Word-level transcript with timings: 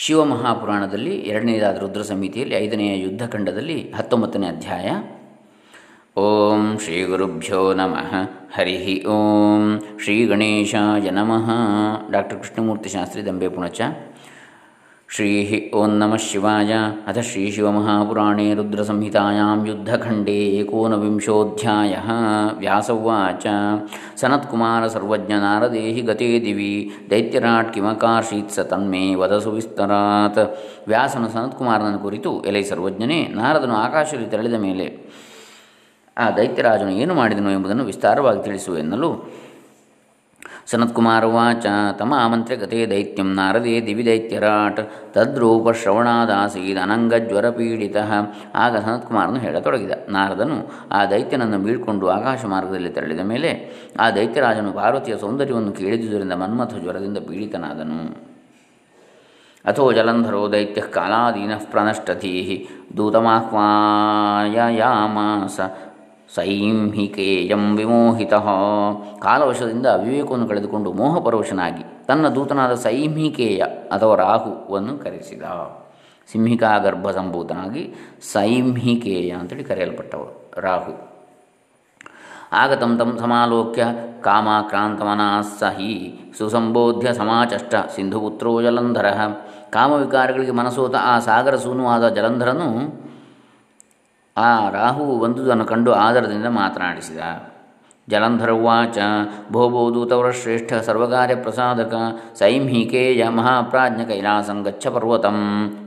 ಶಿವಮಹಾಪುರಾಣದಲ್ಲಿ 0.00 1.16
ಎರಡನೇದಾದ 1.16 1.78
ರುದ್ರ 1.78 2.02
ಸಮಿತಿಯಲ್ಲಿ 2.02 2.54
ಐದನೆಯ 2.54 3.00
ಯುದ್ಧಖಂಡದಲ್ಲಿ 3.00 3.92
ಹತ್ತೊಂಬತ್ತನೇ 3.92 4.46
ಅಧ್ಯಾಯ. 4.46 4.90
ಓಂ 6.20 6.78
ಶ್ರೀ 6.84 7.04
ಗುರುಭ್ಯೋ 7.04 7.74
ನಮಃ. 7.74 8.14
ಹರಿ 8.54 9.04
ಓಂ. 9.06 9.80
ಶ್ರೀ 10.04 10.26
ಗಣೇಶಾಯ 10.26 11.10
ನಮಃ. 11.10 11.50
ಡಾಕ್ಟರ್ 12.10 12.38
ಕೃಷ್ಣಮೂರ್ತಿ 12.38 12.88
ಶಾಸ್ತ್ರಿ 12.88 13.26
ದಂಬೆ 13.26 13.48
ಶ್ರೀ 15.10 15.70
ಓಂ 15.74 15.90
ನಮಃ 15.98 16.16
ಶಿವಾಯ 16.16 16.72
ಅಥ 17.06 17.18
ಶ್ರೀ 17.18 17.50
ಶಿವಮಹಾಪುರಾಣೇ 17.50 18.54
ರುದ್ರಸಂಹಿತಾಯಾಂ 18.54 19.66
ಯುದ್ಧಖಂಡೇ 19.66 20.34
ಏಕೋನವಿಂಶೋಧ್ಯಾಯ 20.58 21.94
ವ್ಯಾಸವಾಚ 22.58 23.46
ಸನತ್ಕುಮಾರ 24.20 24.86
ಸರ್ವಜ್ಞ 24.86 25.32
ನಾರದೇಹಿ 25.32 26.00
ಗತೇ 26.00 26.28
ದಿವಿ 26.44 26.92
ದೈತ್ಯರಾಟ್ 27.10 28.50
ಸ 28.50 28.60
ತನ್ಮೇ 28.60 29.14
ವದಸು 29.14 29.50
ವಿಸ್ತರಾತ್ 29.50 30.42
ವ್ಯಾಸನು 30.88 31.28
ಸನತ್ಕುಮಾರನನ್ನು 31.28 31.98
ಕುರಿತು 31.98 32.44
ಎಲೆ 32.44 32.62
ಸರ್ವಜ್ಞನೇ, 32.62 33.20
ನಾರದನು 33.34 33.76
ಆಕಾಶದಲ್ಲಿ 33.76 34.30
ತೆರಳಿದ 34.30 34.54
ಮೇಲೆ, 34.54 34.86
ಆ 36.16 36.30
ದೈತ್ಯರಾಜನು 36.30 36.90
ಏನು 36.90 37.14
ಮಾಡಿದನು 37.14 37.50
ಎಂಬುದನ್ನು 37.50 37.84
ವಿಸ್ತಾರವಾಗಿ 37.84 38.42
ತಿಳಿಸು 38.44 38.78
ಎನ್ನಲು 38.78 39.10
ಸನತ್ಕುಮಾರವಾಚ 40.70 41.66
ತಮ 41.98 42.14
ಆಮಂತ್ರ್ಯ 42.18 42.56
ಗತೆ 42.56 42.90
ದೈತ್ಯಂ 42.90 43.34
ನಾರದೇ 43.34 43.86
ದಿವಿ 43.86 44.06
ದೈತ್ಯರಾಟ್ 44.06 44.80
ಪೀಡಿತ 47.56 47.96
ಆಗ 48.54 48.76
ಸನತ್ಕುಮಾರನು 48.76 49.38
ಹೇಳತೊಡಗಿದ, 49.38 49.90
ನಾರದನು 50.08 50.88
ಆ 50.92 51.04
ದೈತ್ಯನನ್ನು 51.04 51.58
ಬೀಳ್ಕೊಂಡು 51.58 52.08
ಆಕಾಶ 52.08 52.44
ಮಾರ್ಗದಲ್ಲಿ 52.44 52.88
ತೆರಳಿದ 52.88 53.20
ಮೇಲೆ 53.32 53.80
ಆ 54.00 54.10
ದೈತ್ಯರಾಜನು 54.10 54.72
ಪಾರ್ವತಿಯ 54.72 55.16
ಸೌಂದರ್ಯವನ್ನು 55.16 55.72
ಕೇಳಿದುದರಿಂದ 55.72 56.32
ಮನ್ಮಥ 56.32 56.84
ಜ್ವರದಿಂದ 56.84 57.18
ಪೀಡಿತನಾದನು. 57.28 58.28
ಅಥೋ 59.64 59.92
ಜಲಂಧರೋ 59.92 60.52
ದೈತ್ಯ 60.52 60.80
ಕಾಲಾದೀನ 60.80 61.52
ಪ್ರಣಷ್ಟಧೀ 61.70 62.68
ದೂತಮಾಹ್ವಾಯಯಾಮಾಸ 62.96 65.60
ಸೈಂಹಿಕೇಯಂ 66.34 67.76
ವಿಮೋಹಿತ. 67.76 68.34
ಕಾಲವಶದಿಂದ 69.20 69.86
ವಿವೇಕವನ್ನು 69.86 70.48
ಕಳೆದುಕೊಂಡು 70.48 70.92
ಮೋಹಪರವಶನಾಗಿ 70.92 72.06
ತನ್ನ 72.06 72.28
ದೂತನಾದ 72.28 72.74
ಸೈಂಹಿಕೇಯ 72.74 73.64
ಅಥವಾ 73.92 74.14
ರಾಹುವನ್ನು 74.14 74.98
ಕರೆಸಿದ. 74.98 75.42
ಸಿಂಹಿಕಾ 76.32 76.78
ಗರ್ಭ 76.78 77.10
ಸಂಭೂತನಾಗಿ 77.10 77.94
ಸೈಂಹಿಕೇಯ 78.32 79.30
ಅಂತೇಳಿ 79.30 79.64
ಕರೆಯಲ್ಪಟ್ಟವರು 79.64 80.60
ರಾಹು. 80.60 81.18
ಆಗ 82.52 82.72
ತಂ 82.72 82.98
ತಂ 82.98 83.18
ಸಮಾಲೋಕ್ಯ 83.18 83.86
ಕಾಮಾಕ್ರಾಂತಮನಸ್ಸಹಿ 84.20 86.20
ಸುಸಂಬೋಧ್ಯ 86.38 87.12
ಸಮಾಚಷ್ಟ 87.12 87.74
ಸಿಂಧುಪುತ್ರೋ 87.94 88.62
ಜಲಂಧರ. 88.62 89.06
ಕಾಮವಿಕಾರಗಳಿಗೆ 89.70 90.50
ಮನಸೋತ 90.50 90.94
ಆ 91.02 91.18
ಸಾಗರ 91.18 91.56
ಸೂನುವಾದ 91.56 92.08
ಜಲಂಧರನು 92.08 93.07
ಆ 94.38 94.70
ರಾಹುವು 94.70 95.18
ಬಂದುದನ್ನು 95.18 95.64
ಕಂಡು 95.64 95.92
ಆದರದಿಂದ 95.92 96.46
ಮಾತನಾಡಿಸಿದ. 96.46 97.18
ಜಲಂಧರವಾಚ 98.08 98.98
ಭೋಭೋ 99.52 100.32
ಶ್ರೇಷ್ಠ 100.32 100.74
ಸರ್ವಕಾರ್ಯ 100.74 101.34
ಪ್ರಸಾದಕ 101.34 101.94
ಸೈಂಹಿಕೇಯ 102.38 103.28
ಮಹಾಪ್ರಾಜ್ಞ 103.28 104.02
ಕೈಲಾಸಂ 104.02 104.62
ಗಚ್ಚ 104.62 104.86
ಪರ್ವತಂ. 104.86 105.36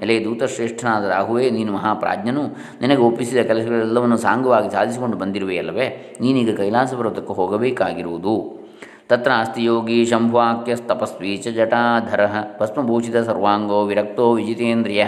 ಎಲೆ 0.01 0.23
ದೂತಶ್ರೇಷ್ಠನಾದ 0.23 1.05
ರಾಹುವೇ, 1.09 1.49
ನೀನು 1.49 1.73
ಮಹಾಪ್ರಾಜ್ಞನು. 1.73 2.43
ನಿನಗೆ 2.81 3.01
ಒಪ್ಪಿಸಿದ 3.01 3.37
ಕೆಲಸಗಳೆಲ್ಲವನ್ನು 3.37 4.17
ಸಾಂಗವಾಗಿ 4.17 4.69
ಸಾಧಿಸಿಕೊಂಡು 4.69 5.17
ಬಂದಿರುವೆಯಲ್ಲವೇ? 5.17 6.17
ನೀನೀಗ 6.21 6.57
ಕೈಲಾಸ 6.57 6.93
ಪರ್ವತಕ್ಕೆ 6.93 7.33
ಹೋಗಬೇಕಾಗಿರುವುದು. 7.33 8.61
ತತ್ರ 9.09 9.31
ಅಸ್ತಿ 9.39 9.63
ಯೋಗಿ 9.63 10.05
ಶಂಭುವಾಕ್ಯಸ್ತಪಸ್ವಿ 10.05 11.37
ಚ 11.37 11.47
ಜಟಾಧರ. 11.47 12.25
ಭಸ್ಮಭೂಷಿತ 12.61 13.17
ಸರ್ವಾಂಗೋ 13.17 13.85
ವಿರಕ್ತೋ 13.85 14.33
ವಿಜಿತೇಂದ್ರಿಯ. 14.33 15.05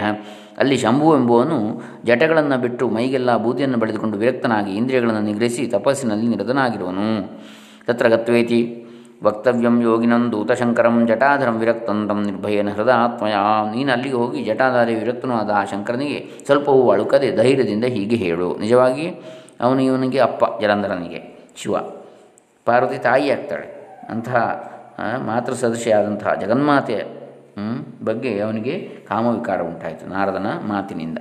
ಅಲ್ಲಿ 0.58 0.76
ಶಂಭು 0.78 1.16
ಎಂಬುವನು 1.16 1.82
ಜಟಗಳನ್ನು 2.04 2.60
ಬಿಟ್ಟು 2.60 2.88
ಮೈಗೆಲ್ಲ 2.88 3.36
ಬೂದಿಯನ್ನು 3.36 3.78
ಬಳಿದುಕೊಂಡು 3.78 4.18
ವಿರಕ್ತನಾಗಿ 4.18 4.76
ಇಂದ್ರಿಯಗಳನ್ನು 4.76 5.20
ನಿಗ್ರಹಿಸಿ 5.20 5.66
ತಪಸ್ಸಿನಲ್ಲಿ 5.66 6.26
ನಿರತನಾಗಿರುವನು. 6.26 7.06
ತತ್ರ 7.86 8.08
ಗತ್ವೇತಿ, 8.08 8.60
ವಕ್ತವ್ಯಂ 9.24 9.82
ಯೋಗಿನಂ 9.82 10.32
ದೂತಶಂಕರಂ 10.32 11.06
ಜಟಾಧರಂ 11.06 11.56
ವಿರಕ್ತಂತಂ 11.58 12.22
ನಿರ್ಭಯನ 12.22 12.70
ಹೃದಯಾತ್ಮಯ. 12.70 13.34
ನೀನು 13.74 13.92
ಅಲ್ಲಿಗೆ 13.92 14.14
ಹೋಗಿ 14.14 14.44
ಜಟಾಧಾರಿ 14.44 14.94
ವಿರಕ್ತನೂ 14.94 15.34
ಆದ 15.34 15.50
ಆ 15.54 15.64
ಶಂಕರನಿಗೆ 15.64 16.18
ಸ್ವಲ್ಪವೂ 16.46 16.90
ಅಳುಕದೆ 16.90 17.36
ಧೈರ್ಯದಿಂದ 17.36 17.84
ಹೀಗೆ 17.84 18.16
ಹೇಳು. 18.16 18.56
ನಿಜವಾಗಿ 18.60 19.06
ಅವನು 19.60 19.80
ಇವನಿಗೆ 19.80 20.18
ಅಪ್ಪ, 20.18 20.44
ಜಲಂಧರನಿಗೆ, 20.60 21.20
ಶಿವ. 21.56 21.74
ಪಾರ್ವತಿ 22.64 22.98
ತಾಯಿ 22.98 23.30
ಆಗ್ತಾಳೆ 23.30 23.66
ಅಂತಹ 24.10 24.36
ಮಾತೃ 25.18 25.52
ಸದಸ್ಯೆಯಾದಂತಹ 25.52 26.34
ಜಗನ್ಮಾತೆಯ 26.34 27.02
ಬಗ್ಗೆ 28.04 28.30
ಅವನಿಗೆ 28.40 28.74
ಕಾಮವಿಕಾರ 29.08 29.60
ಉಂಟಾಯಿತು 29.62 30.06
ನಾರದನ 30.06 30.48
ಮಾತಿನಿಂದ. 30.72 31.18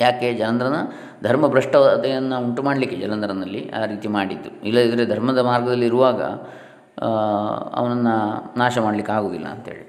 ಯಾಕೆ? 0.00 0.28
ಜಲಂಧರನ 0.34 0.78
ಧರ್ಮಭ್ರಷ್ಟತೆಯನ್ನು 1.22 2.36
ಉಂಟು 2.44 2.62
ಮಾಡಲಿಕ್ಕೆ 2.62 2.96
ಜಲಂಧರನಲ್ಲಿ 2.96 3.62
ಆ 3.70 3.80
ರೀತಿ 3.84 4.08
ಮಾಡಿದ್ದು. 4.08 4.50
ಇಲ್ಲದಿದ್ದರೆ 4.68 5.06
ಧರ್ಮದ 5.06 5.38
ಮಾರ್ಗದಲ್ಲಿ 5.38 5.86
ಇರುವಾಗ 5.86 6.20
ಅವನನ್ನು 7.80 8.16
ನಾಶ 8.58 8.78
ಮಾಡಲಿಕ್ಕೆ 8.78 9.12
ಆಗುವುದಿಲ್ಲ 9.12 9.48
ಅಂಥೇಳಿ 9.48 9.84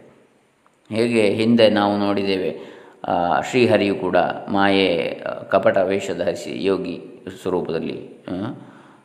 ಹೇಗೆ? 0.96 1.24
ಹಿಂದೆ 1.40 1.66
ನಾವು 1.80 1.94
ನೋಡಿದ್ದೇವೆ 1.98 2.52
ಶ್ರೀಹರಿಯು 3.50 3.96
ಕೂಡ 3.96 4.18
ಮಾಯೆ 4.56 4.90
ಕಪಟ 5.52 5.78
ವೇಷ 5.90 6.12
ಧರಿಸಿ 6.18 6.52
ಯೋಗಿ 6.66 6.96
ಸ್ವರೂಪದಲ್ಲಿ 7.42 7.98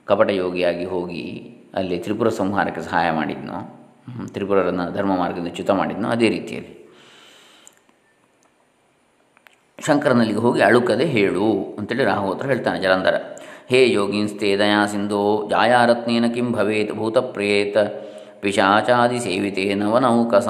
ಕಪಟ 0.06 0.28
ಯೋಗಿಯಾಗಿ 0.42 0.84
ಹೋಗಿ 0.84 1.24
ಅಲ್ಲಿ 1.74 1.96
ತ್ರಿಪುರ 1.98 2.28
ಸಂಹಾರಕ್ಕೆ 2.40 2.82
ಸಹಾಯ 2.82 3.08
ಮಾಡಿದ್ನೋ. 3.10 3.58
ತ್ರಿಪುರರನ್ನು 4.34 4.84
ಧರ್ಮ 4.92 5.12
ಮಾರ್ಗದಿಂದ 5.16 5.52
ಚ್ಯುತ 5.54 5.70
ಮಾಡಿದ್ನೋ 5.70 6.08
ಅದೇ 6.08 6.28
ರೀತಿಯಲ್ಲಿ. 6.28 6.72
ಶಂಕರನಲ್ಲಿಗೆ 9.78 10.38
ಹೋಗಿ 10.38 10.60
ಅಳುಕದೆ 10.60 11.04
ಹೇಳು 11.04 11.46
ಅಂತೇಳಿ 11.78 12.04
ರಾಹುತ್ರ 12.04 12.46
ಹೇಳ್ತಾನೆ 12.46 12.78
ಜಲಂಧರ. 12.80 13.16
ಹೇ 13.70 13.80
ಯೋಗಿನ್ಸ್ತೆ 13.92 14.50
ದಯಾ 14.58 14.82
ಸಿಂಧೋ 14.86 15.22
ಜಾಯಾರತ್ನೇನ 15.50 16.26
ಕಿಂ 16.34 16.52
ಭವೇತ್ 16.52 16.92
ಭೂತಪ್ರೇತ 16.92 17.76
ಪಿಶಾಚಾದಿ 18.40 19.18
ಸೇವಿತೆ 19.20 19.74
ನವನೌಕಸ. 19.74 20.48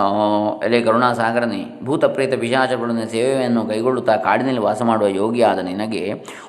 ಎಲೆ 0.65 0.79
ಕರುಣಾಸಾಗರನೇ, 0.83 1.61
ಭೂತಪ್ರೇತ 1.85 2.35
ಪಿಶಾಚಗಳನ್ನ 2.35 3.05
ಸೇವೆಯನ್ನು 3.05 3.63
ಕೈಗೊಳ್ಳುತ್ತಾ 3.67 4.17
ಕಾಡಿನಲ್ಲಿ 4.17 4.61
ವಾಸ 4.61 4.83
ಮಾಡುವ 4.83 5.09
ಯೋಗಿಯಾದ 5.09 5.59
ನಿನಗೆ 5.59 6.03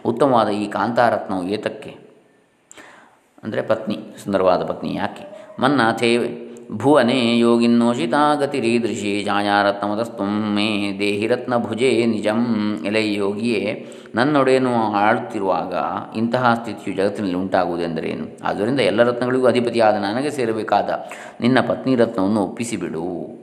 ಉತ್ತಮವಾದ 0.06 0.50
ಈ 0.62 0.66
ಕಾಂತಾರತ್ನವು 0.68 1.45
ಏತಕ್ಕೆ? 1.47 1.94
ಅಂದರೆ 3.44 3.62
ಪತ್ನಿ, 3.62 3.97
ಸುಂದರವಾದ 4.24 4.63
ಪತ್ನಿ 4.63 4.91
ಯಾಕೆ? 4.95 5.25
ಮನ್ನಾಥೇ 5.59 6.12
ಭುವನೆ 6.72 7.39
ಯೋಗಿನ್ನೋಷಿತಾ 7.39 8.35
ಗತಿರೀದೃಶಿ 8.35 9.23
ಛಾಯಾರತ್ನಮತಸ್ತು 9.25 10.23
ಮೇ 10.23 11.00
ದೇಹಿರತ್ನ 11.00 11.57
ಭುಜೆ 11.57 12.05
ನಿಜಂ. 12.05 12.41
ಎಲೆ 12.85 13.13
ಯೋಗಿಯೇ 13.13 13.85
ನನ್ನೊಡೆಯನ್ನು 14.16 14.73
ಆಳುತ್ತಿರುವಾಗ 14.75 15.73
ಇಂತಹ 16.17 16.53
ಸ್ಥಿತಿಯು 16.53 16.97
ಜಗತ್ತಿನಲ್ಲಿ 16.97 17.35
ಉಂಟಾಗುವುದೆಂದರೇನು 17.35 18.38
ಆದ್ದರಿಂದ 18.44 18.79
ಎಲ್ಲ 18.79 19.03
ರತ್ನಗಳಿಗೂ 19.03 19.47
ಅಧಿಪತಿಯಾದ 19.47 19.95
ನನಗೆ 19.95 20.29
ಸೇರಬೇಕಾದ 20.29 20.89
ನಿನ್ನ 21.41 21.59
ಪತ್ನಿ 21.67 21.95
ರತ್ನವನ್ನು 21.95 22.41
ಒಪ್ಪಿಸಿಬಿಡು. 22.41 23.36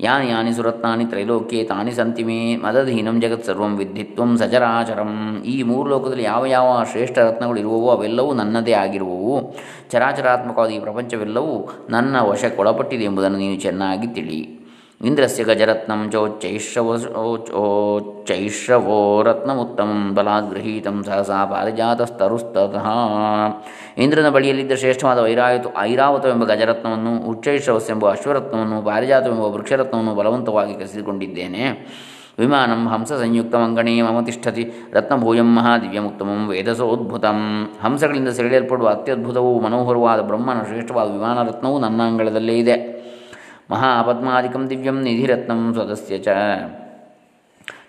ಯಾನಿ 0.00 0.30
ಯಾನಿ 0.30 0.52
ಸುರತ್ನಾನಿ 0.52 1.04
ತ್ರೈಲೋಕ್ಯೆ 1.04 1.64
ತಾನಿ 1.64 1.92
ಸಂತಿ 1.92 2.22
ಮೇ 2.24 2.56
ಮದಧೀನಂ 2.56 3.20
ಜಗತ್ 3.20 3.44
ಸರ್ವಂ 3.44 3.76
ವಿದ್ಧಿತ್ವಂ 3.76 4.38
ಸಚರಾಚರಂ 4.38 5.42
ಈ 5.44 5.62
ಮೂರು 5.62 5.88
ಲೋಕದಲ್ಲಿ 5.88 6.22
ಯಾವ 6.22 6.46
ಯಾವ 6.46 6.84
ಶ್ರೇಷ್ಠ 6.84 7.18
ರತ್ನಗಳು 7.18 7.58
ಇರುವವೋ 7.58 7.88
ಅವೆಲ್ಲವೂ 7.90 8.34
ನನ್ನದೇ 8.34 8.72
ಆಗಿರುವವು. 8.72 9.54
ಚರಾಚರಾತ್ಮಕವಾದ 9.90 10.70
ಈ 10.70 10.80
ಪ್ರಪಂಚವೆಲ್ಲವೂ 10.80 11.68
ನನ್ನ 11.90 12.20
ವಶಕ್ಕೊಳಪಟ್ಟಿದೆ 12.20 13.04
ಎಂಬುದನ್ನು 13.04 13.38
ನೀನು 13.38 13.60
ಚೆನ್ನಾಗಿ 13.60 14.06
ತಿಳಿ. 14.06 14.55
ಇಂದ್ರಸ್ಯ 15.00 15.44
ಗಜರತ್ನಂ 15.44 16.10
ಚೋಚ್ಚೈಶ್ರವ 16.10 16.96
ಚೋಚ್ಚೈಶ್ರವೋ 17.48 19.22
ರತ್ನಮುತ್ತಮಂ 19.22 20.14
ಬಲಾದ್ 20.14 20.54
ಗೃಹೀತಂ 20.54 21.04
ಸಹಸಾ 21.04 21.44
ಪಾರಿಜಾತಸ್ತರುಸ್ತಃ 21.44 22.86
ಇಂದ್ರನ 23.98 24.28
ಬಳಿಯಲ್ಲಿದ್ದ 24.28 24.72
ಶ್ರೇಷ್ಠವಾದ 24.72 25.18
ವೈರಾಯತು 25.18 25.70
ಐರಾವತವೆಂಬ 25.78 26.44
ಗಜರತ್ನವನ್ನು 26.44 27.28
ಉಚ್ಚೈಶ್ರವಸ್ಸೆಂಬ 27.28 28.10
ಅಶ್ವರತ್ನವನ್ನು, 28.10 28.82
ಪಾರಿಜಾತವೆಂಬ 28.82 29.40
ವೃಕ್ಷರತ್ನವನ್ನು 29.40 30.14
ಬಲವಂತವಾಗಿ 30.14 30.74
ಕಸಿದುಕೊಂಡಿದ್ದೇನೆ 30.74 31.86
ವಿಮಾನಂ 32.38 32.88
ಹಂಸ 32.88 33.12
ಸಂಯುಕ್ತ 33.12 33.54
ಮಂಗಣೇ 33.54 34.02
ಮಮ 34.02 34.24
ತಿಷ್ಠತಿ 34.24 34.72
ರತ್ನಭೂಯಂ 34.92 35.56
ಮಹಾದಿವ್ಯಮುತ್ತಮಂ 35.56 36.48
ವೇದಸೋದ್ಭುತಂ. 36.48 37.64
ಹಂಸಗಳಿಂದ 37.82 38.28
ಸೆಳೆಯಲ್ಪಡುವ 38.28 38.88
ಅತ್ಯದ್ಭುತವೂ 38.88 39.60
ಮನೋಹರವಾದ 39.60 40.20
ಬ್ರಹ್ಮನ 40.20 40.62
ಶ್ರೇಷ್ಠವಾದ 40.62 41.12
ವಿಮಾನ 41.12 41.48
ರತ್ನವು 41.48 41.78
ನನ್ನ 41.78 42.02
ಅಂಗಳದಲ್ಲೇ 42.02 42.56
ಇದೆ. 42.58 42.95
ಮಹಾಪದ್ಮಾದಿಕಂ 43.70 44.64
ದಿವ್ಯಂ 44.70 44.98
ನಿಧಿರತ್ನಂ 45.02 45.60
ಸ್ವದಸ್ಯ 45.74 46.18
ಚ 46.18 46.28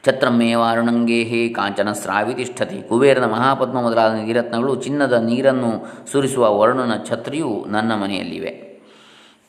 ಛತ್ರ 0.05 0.27
ವಾರುಣಂಗೇಹಿ 0.55 1.49
ಕಾಂಚನ 1.49 1.91
ಸ್ರಾವಿ 1.91 2.33
ತಿಷ್ಠತಿ 2.33 2.77
ಕುಬೇರನ 2.89 3.25
ಮಹಾಪದ್ಮ 3.33 3.81
ಮೊದಲಾದ 3.81 4.11
ನಿಧಿರತ್ನಗಳು 4.13 4.75
ಚಿನ್ನದ 4.75 5.13
ನೀರನ್ನು 5.13 5.71
ಸುರಿಸುವ 6.11 6.59
ವರುಣನ 6.59 6.93
ಛತ್ರಿಯು 7.09 7.65
ನನ್ನ 7.67 7.91
ಮನೆಯಲ್ಲಿವೆ। 7.95 8.53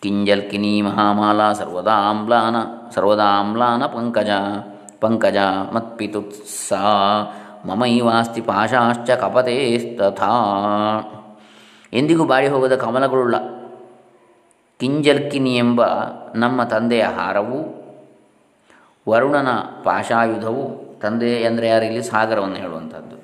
ಕಿಂಜಲ್ಕಿನಿ 0.03 0.83
ಮಹಾಮಾಲಾ, 0.83 1.53
ಸರ್ವದಾ 1.53 1.95
ಆಮ್ಲಾನ 2.11 2.57
ಸರ್ವದಾ 2.95 3.25
ಆಮ್ಲಾನ 3.25 3.87
ಪಂಕಜ 3.87 4.31
ಪಂಕಜ 5.01 5.37
ಮತ್ಪಿತುತ್ಸಾ, 5.75 6.83
ಮಮೈವಾಸ್ತಿ 7.67 8.41
ಪಾಶಾಶ್ಚ 8.41 9.11
ಕಪತೇಸ್ತಥಾ। 9.11 10.33
ಎಂದಿಗೂ 11.93 12.25
ಬಾಡಿ 12.25 12.49
ಹೋಗದ 12.49 12.75
ಕಮಲಗಳುಳ್ಳ 12.77 13.35
ಕಿಂಜಲ್ಕಿನಿ 14.81 15.57
ಎಂಬ 15.57 15.83
ನಮ್ಮ 16.35 16.65
ತಂದೆಯ 16.65 17.03
ಹಾರವು, 17.03 17.59
ವರುಣನ 19.09 19.49
ಪಾಶಾಯುಧವು 19.85 20.65
ತಂದೆ 21.01 21.45
ಅಂದರೆ 21.47 21.87
ಇಲ್ಲಿ 21.87 22.03
ಸಾಗರವನ್ನು 22.03 22.57
ಹೇಳುವಂಥದ್ದು. 22.57 23.17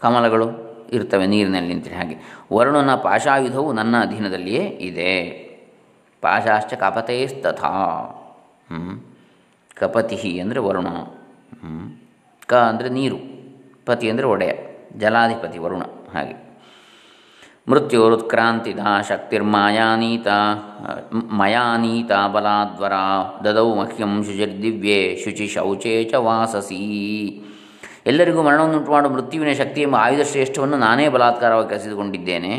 ಕಮಲಗಳು 0.00 0.46
ಇರ್ತವೆ 0.92 1.26
ನೀರಿನಲ್ಲಿ 1.26 1.72
ಅಂತೇಳಿ 1.74 1.96
ಹಾಗೆ. 1.96 2.16
ವರುಣನ 2.52 2.94
ಪಾಶಾಯುಧವು 2.94 3.72
ನನ್ನ 3.72 4.02
ಅಧೀನದಲ್ಲಿಯೇ 4.02 4.62
ಇದೆ. 4.62 5.12
ಪಾಶಾಶ್ಚ 6.20 6.74
ಕಪತೇಸ್ತಥಾ. 6.74 7.72
ಕಪತಿ 9.76 10.40
ಅಂದರೆ 10.40 10.60
ವರುಣ. 10.60 10.86
ಕ 12.46 12.54
ಅಂದರೆ 12.54 12.88
ನೀರು. 12.88 13.18
ಪತಿ 13.86 14.10
ಅಂದರೆ 14.10 14.26
ಒಡೆಯ. 14.26 14.52
ಜಲಾಧಿಪತಿ 14.98 15.58
ವರುಣ. 15.58 15.82
ಹಾಗೆ. 16.14 16.43
ಮೃತ್ಯುರುತ್ಕ್ರಾಂತಿದ 17.68 18.78
ಶಕ್ತಿರ್ಮಾಯಾನೀತ 19.08 20.26
ಮಯಾನೀತ 21.12 22.12
ಬಲಾದ್ವರ 22.32 22.92
ದದೌ 23.44 23.74
ಮಹ್ಯಂ 23.74 24.24
ಶುಚಿರ್ದಿವ್ಯೆ 24.24 25.16
ಶುಚಿ 25.24 25.46
ಶೌಚೇ 25.46 26.04
ಚ 26.04 26.14
ವಾಸಸಿ 26.14 26.80
ಎಲ್ಲರಿಗೂ 28.06 28.42
ಮರಣವನ್ನುಂಟು 28.42 28.90
ಮಾಡುವ 28.90 29.12
ಮೃತ್ಯುವಿನ 29.12 29.52
ಶಕ್ತಿ 29.52 29.80
ಎಂಬ 29.80 29.96
ಆಯುಧ 29.96 30.20
ಶ್ರೇಷ್ಠವನ್ನು 30.20 30.76
ನಾನೇ 30.76 31.08
ಬಲಾತ್ಕಾರವಾಗಿ 31.08 31.68
ಕಸಿದುಕೊಂಡಿದ್ದೇನೆ. 31.68 32.52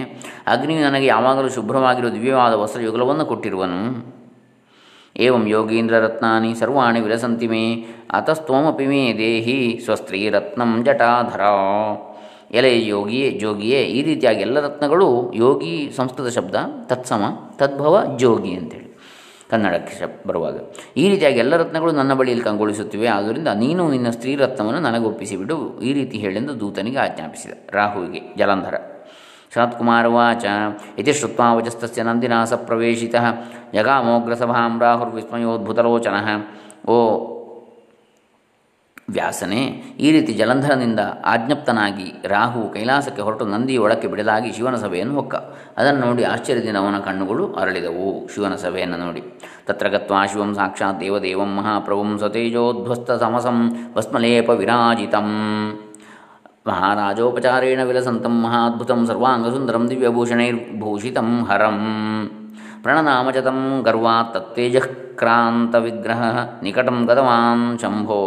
ಅಗ್ನಿಯು 0.48 0.82
ನನಗೆ 0.82 1.06
ಯಾವಾಗಲೂ 1.06 1.50
ಶುಭ್ರವಾಗಿರುವ 1.50 2.10
ದಿವ್ಯವಾದ 2.10 2.54
ವಸ್ತ್ರಯುಗಲವನ್ನು 2.54 3.26
ಕೊಟ್ಟಿರುವನು. 3.26 3.80
ಏವಂ 5.16 5.48
ಯೋಗೀಂದ್ರ 5.48 6.00
ರತ್ನಾನಿ 6.00 6.54
ಸರ್ವಾಣಿ 6.56 7.00
ವಿಲಸಂತಿ 7.00 7.48
ಮೇ 7.48 7.64
ಅತಸ್ತ್ವಮಪಿ 8.12 8.86
ಮೇ 8.86 9.04
ದೇಹಿ 9.18 9.82
ಸ್ವಸ್ತ್ರೀರತ್ನಂ 9.86 10.84
ಜಟಾಧರ। 10.84 11.42
ಎಲೆ 12.60 12.72
ಯೋಗಿಯೇ, 12.86 13.28
ಜೋಗಿಯೇ, 13.44 13.80
ಈ 13.98 14.00
ರೀತಿಯಾಗಿ 14.04 14.42
ಎಲ್ಲ 14.48 14.60
ರತ್ನಗಳು 14.60 15.08
ಯೋಗಿ 15.36 15.74
ಸಂಸ್ಕೃತ 15.98 16.28
ಶಬ್ದ, 16.38 16.56
ತತ್ಸಮ, 16.86 17.24
ತದ್ಭವ, 17.60 17.96
ಜೋಗಿ 18.16 18.54
ಅಂತೇಳಿ 18.60 18.90
ಕನ್ನಡಕ್ಕೆ 19.50 19.94
ಶಬ್ 20.00 20.16
ಬರುವಾಗ. 20.28 20.58
ಈ 20.98 21.04
ರೀತಿಯಾಗಿ 21.10 21.40
ಎಲ್ಲ 21.40 21.56
ರತ್ನಗಳು 21.56 21.92
ನನ್ನ 21.92 22.14
ಬಳಿಯಲ್ಲಿ 22.14 22.46
ಕಂಗೊಳಿಸುತ್ತಿವೆ, 22.46 23.08
ಆದ್ದರಿಂದ 23.18 23.48
ನೀನು 23.48 23.84
ನಿನ್ನ 23.90 24.10
ಸ್ತ್ರೀ 24.10 24.32
ರತ್ನವನ್ನು 24.36 24.82
ನನಗೊಪ್ಪಿಸಿಬಿಡು 24.88 25.58
ಈ 25.80 25.94
ರೀತಿ 25.94 26.18
ಹೇಳೆಂದು 26.18 26.54
ದೂತನಿಗೆ 26.60 26.98
ಆಜ್ಞಾಪಿಸಿದ. 26.98 27.54
ರಾಹುವಿಗೆ, 27.74 28.22
ಜಲಂಧರ. 28.38 28.76
ಸನತ್ಕುಮಾರ 29.54 30.06
ವಾಚ, 30.08 30.46
ಇತಿ 31.00 31.14
ಶ್ರುತ್ವಾ 31.14 31.46
ವಚಸ್ತಸ್ಯ 31.54 32.04
ನಂದಿನ 32.04 32.44
ಸಪ್ರವೇಶಿತ 32.44 33.16
ಜಗಾಮೋಗ್ರಸಭಾಂ 33.76 34.74
ರಾಹುರ್ವಿಸ್ಮಯೋದ್ಭುತಲೋಚನ. 34.82 36.16
ಓ 36.90 36.96
ವ್ಯಾಸನೇ, 39.10 39.84
ಈ 40.00 40.12
ರೀತಿ 40.12 40.34
ಜಲಂಧರನಿಂದ 40.34 41.00
ಆಜ್ಞಪ್ತನಾಗಿ 41.24 42.14
ರಾಹು 42.26 42.70
ಕೈಲಾಸಕ್ಕೆ 42.74 43.22
ಹೊರಟು 43.22 43.46
ನಂದಿ 43.46 43.78
ಒಳಕ್ಕೆ 43.78 44.08
ಬಿಡಲಾಗಿ 44.08 44.52
ಶಿವನ 44.52 44.76
ಸಭೆಯನ್ನು 44.76 45.16
ಹೊಕ್ಕ. 45.16 45.36
ಅದನ್ನು 45.78 46.06
ನೋಡಿ 46.06 46.24
ಆಶ್ಚರ್ಯದಿಂದ 46.24 46.78
ಅವನ 46.78 47.00
ಕಣ್ಣುಗಳು 47.00 47.54
ಅರಳಿದವು. 47.54 48.28
ಶಿವನ 48.28 48.56
ಸಭೆಯನ್ನು 48.56 48.98
ನೋಡಿ. 48.98 49.22
ತತ್ರ 49.68 49.88
ಗತ್ವಾ 49.88 50.26
ಶಿವಂ 50.26 50.56
ಸಾಕ್ಷಾತ್ 50.56 51.00
ದೇವದೇವಂ 51.00 51.56
ಮಹಾಪ್ರಭುಂ 51.56 52.18
ಸತೇಜೋಧ್ವಸ್ತ 52.20 53.12
ಸಮಸಂ 53.12 53.92
ಭಸ್ಮಲೇಪ 53.94 54.50
ವಿರಾಜಿತಂ. 54.50 55.30
ಮಹಾರಾಜೋಪಚಾರೇಣ 56.68 57.84
ವಿಲಸಂತಂ 57.84 58.42
ಮಹಾದ್ಭುತಂ 58.42 59.06
ಸರ್ವಾಂಗಸುಂದರಂ 59.06 59.90
ದಿವ್ಯಭೂಷಣೈರ್ಭೂಷಿತಂ 59.90 61.44
ಹರಂ. 61.44 61.80
ಪ್ರಣನಾಮಚತಂ 62.84 63.82
ಗರ್ವಾತ್ 63.86 64.34
ತತ್ತೇಜಃ 64.34 64.88
ವಿಗ್ರಹ 65.84 66.22
ನಿಕಟಂ 66.64 67.06
ಗತವಾನ್ 67.06 67.80
ಶಂಭೋ. 67.80 68.18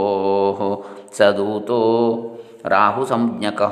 ಸದೂತೋ 1.18 1.78
ರಾಹು 2.64 3.06
ಸಂಜ್ಞಕ. 3.06 3.62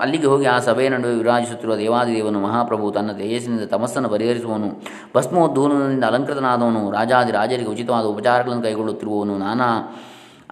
ಅಲ್ಲಿಗೆ 0.00 0.26
ಹೋಗಿ 0.26 0.46
ಆ 0.46 0.58
ಸಭೆಯ 0.58 0.88
ನಡುವೆ 0.88 1.14
ವಿರಾಜಿಸುತ್ತಿರುವ 1.14 1.76
ದೇವಾದಿದೇವನು 1.76 2.40
ಮಹಾಪ್ರಭು 2.40 2.90
ತನ್ನ 2.90 3.12
ತೇಜಸ್ಸಿನಿಂದ 3.12 3.64
ತಮಸ್ಸನ್ನು 3.68 4.08
ಪರಿಹರಿಸುವನು. 4.08 4.68
ಭಸ್ಮೋದ್ಧೂನದಿಂದ 5.16 6.04
ಅಲಂಕೃತನಾದವನು. 6.04 6.90
ರಾಜಾದಿ 6.90 7.32
ರಾಜರಿಗೆ 7.32 7.68
ಉಚಿತವಾದ 7.68 8.04
ಉಪಚಾರಗಳನ್ನು 8.04 8.62
ಕೈಗೊಳ್ಳುತ್ತಿರುವವನು. 8.62 9.38
ನಾನಾ 9.38 9.96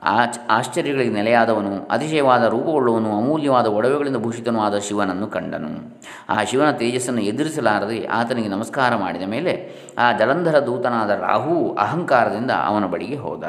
ಆಚ್ 0.02 0.38
ಆಶ್ಚರ್ಯಗಳಿಗೆ 0.48 1.10
ನೆಲೆಯಾದವನು. 1.10 1.88
ಅತಿಶಯವಾದ 1.90 2.44
ರೂಪುಗೊಳ್ಳುವನು 2.44 3.18
ಅಮೂಲ್ಯವಾದ 3.18 3.66
ಒಡವೆಗಳಿಂದ 3.66 4.16
ಭೂಷಿತನೂ 4.16 4.60
ಆದ 4.60 4.78
ಶಿವನನ್ನು 4.78 5.26
ಕಂಡನು. 5.26 6.00
ಆ 6.28 6.44
ಶಿವನ 6.44 6.70
ತೇಜಸ್ಸನ್ನು 6.70 7.20
ಎದುರಿಸಲಾರದೆ 7.20 8.06
ಆತನಿಗೆ 8.06 8.48
ನಮಸ್ಕಾರ 8.48 8.96
ಮಾಡಿದ 8.96 9.22
ಮೇಲೆ 9.26 9.54
ಆ 9.98 10.12
ಜಲಂಧರ 10.12 10.58
ದೂತನಾದ 10.58 11.10
ರಾಹು 11.10 11.76
ಅಹಂಕಾರದಿಂದ 11.80 12.50
ಅವನ 12.50 12.86
ಬಳಿಗೆ 12.86 13.16
ಹೋದ. 13.16 13.44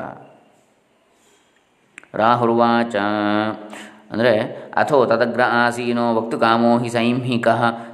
ರಾಹುರ್ವಾಚ. 2.14 2.96
ಅಂದರೆ, 4.12 4.40
ಅಥೋ 4.78 5.06
ತದಗ್ರ 5.06 5.42
ಆಸೀನೋ 5.52 6.22
ಕಾಮೋ 6.22 6.78
ಹಿ 6.78 6.90
ಸೈಂಹಿಕ. 6.90 7.48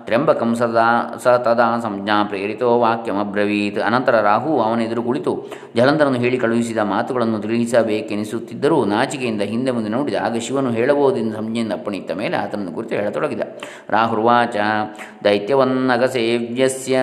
ತ್ರ್ಯಂಬಕಂ 0.06 0.56
ಸದಾ, 0.56 1.18
ಸ 1.24 1.28
ತದಾ 1.28 1.80
ಸಂಜ್ಞಾ 1.80 2.24
ಪ್ರೇರಿತೋ 2.24 2.80
ವಾಕ್ಯಮಬ್ರವೀತ್. 2.80 3.80
ಅನಂತರ 3.80 4.22
ರಾಹು 4.22 4.62
ಅವನೆದುರು 4.62 5.04
ಕುಳಿತು 5.04 5.46
ಜಲಂಧರನ್ನು 5.76 6.20
ಹೇಳಿ 6.20 6.38
ಕಳುಹಿಸಿದ 6.38 6.78
ಮಾತುಗಳನ್ನು 6.78 7.40
ತಿಳಿಸಬೇಕೆನಿಸುತ್ತಿದ್ದರೂ 7.40 8.86
ನಾಚಿಕೆಯಿಂದ 8.86 9.42
ಹಿಂದೆ 9.42 9.72
ಮುಂದೆ 9.72 9.90
ನೋಡಿದ 9.90 10.16
ಆಗ 10.26 10.38
ಶಿವನು 10.38 10.72
ಹೇಳಬಹುದೆಂದು 10.72 11.36
ಸಂಜ್ಞೆಯಿಂದ 11.36 11.74
ಅಪ್ಪಣಿತ್ತ 11.74 12.12
ಮೇಲೆ 12.12 12.38
ಆತನನ್ನು 12.38 12.72
ಕುರಿತು 12.72 12.96
ಹೇಳತೊಡಗಿದ. 12.96 13.42
ರಾಹುರ್ವಾಚ, 13.90 14.56
ದೈತ್ಯವನ್ನಗಸೇವ್ಯಸ್ಯ. 15.24 16.98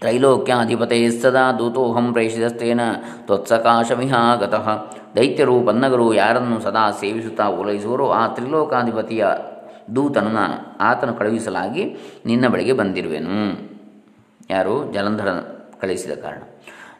ತ್ರೈಲೋಕ್ಯಾಧಿಪತೆ 0.00 1.10
ಸದಾ 1.10 1.52
ದೂತೋಹಂ 1.52 2.12
ಪ್ರೇಷಿತಸ್ತೇನ 2.12 2.80
ತ್ವತ್ಸಕಾಶಮಿಹಾಗತಃ 3.26 4.92
ದೈತ್ಯರು 5.16 5.60
ಪನ್ನಗರು 5.60 6.14
ಯಾರನ್ನು 6.14 6.60
ಸದಾ 6.60 6.90
ಸೇವಿಸುತ್ತಾ 6.90 7.48
ಓಲೈಸುವರೋ 7.48 8.10
ಆ 8.10 8.26
ತ್ರಿಲೋಕಾಧಿಪತಿಯ 8.26 9.26
ದೂತನು 9.96 10.30
ನಾನು 10.30 10.78
ಆತನು 10.80 11.14
ಕಳುಹಿಸಲಾಗಿ 11.14 11.96
ನಿನ್ನ 12.26 12.48
ಬಳಿಗೆ 12.48 12.72
ಬಂದಿರುವೆನು. 12.72 13.60
ಯಾರು? 14.50 14.92
ಜಲಂಧರ 14.92 15.28
ಕಳಿಸಿದ 15.80 16.10
ಕಾರಣ. 16.10 16.42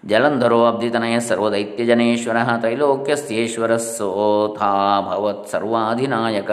ಜಲಂಧರೋ 0.07 0.67
ಅಬ್ಧಿತನಯ 0.67 1.19
ಸರ್ವದೈತ್ಯಜನೇಶ್ವರ 1.21 2.37
ತ್ರೈಲೋಕ್ಯಸ್ಥೇಶ್ವರ 2.59 3.77
ಸೋಥಾಭವತ್ 3.77 5.49
ಸರ್ವಾಧಿನಾಯಕ. 5.49 6.51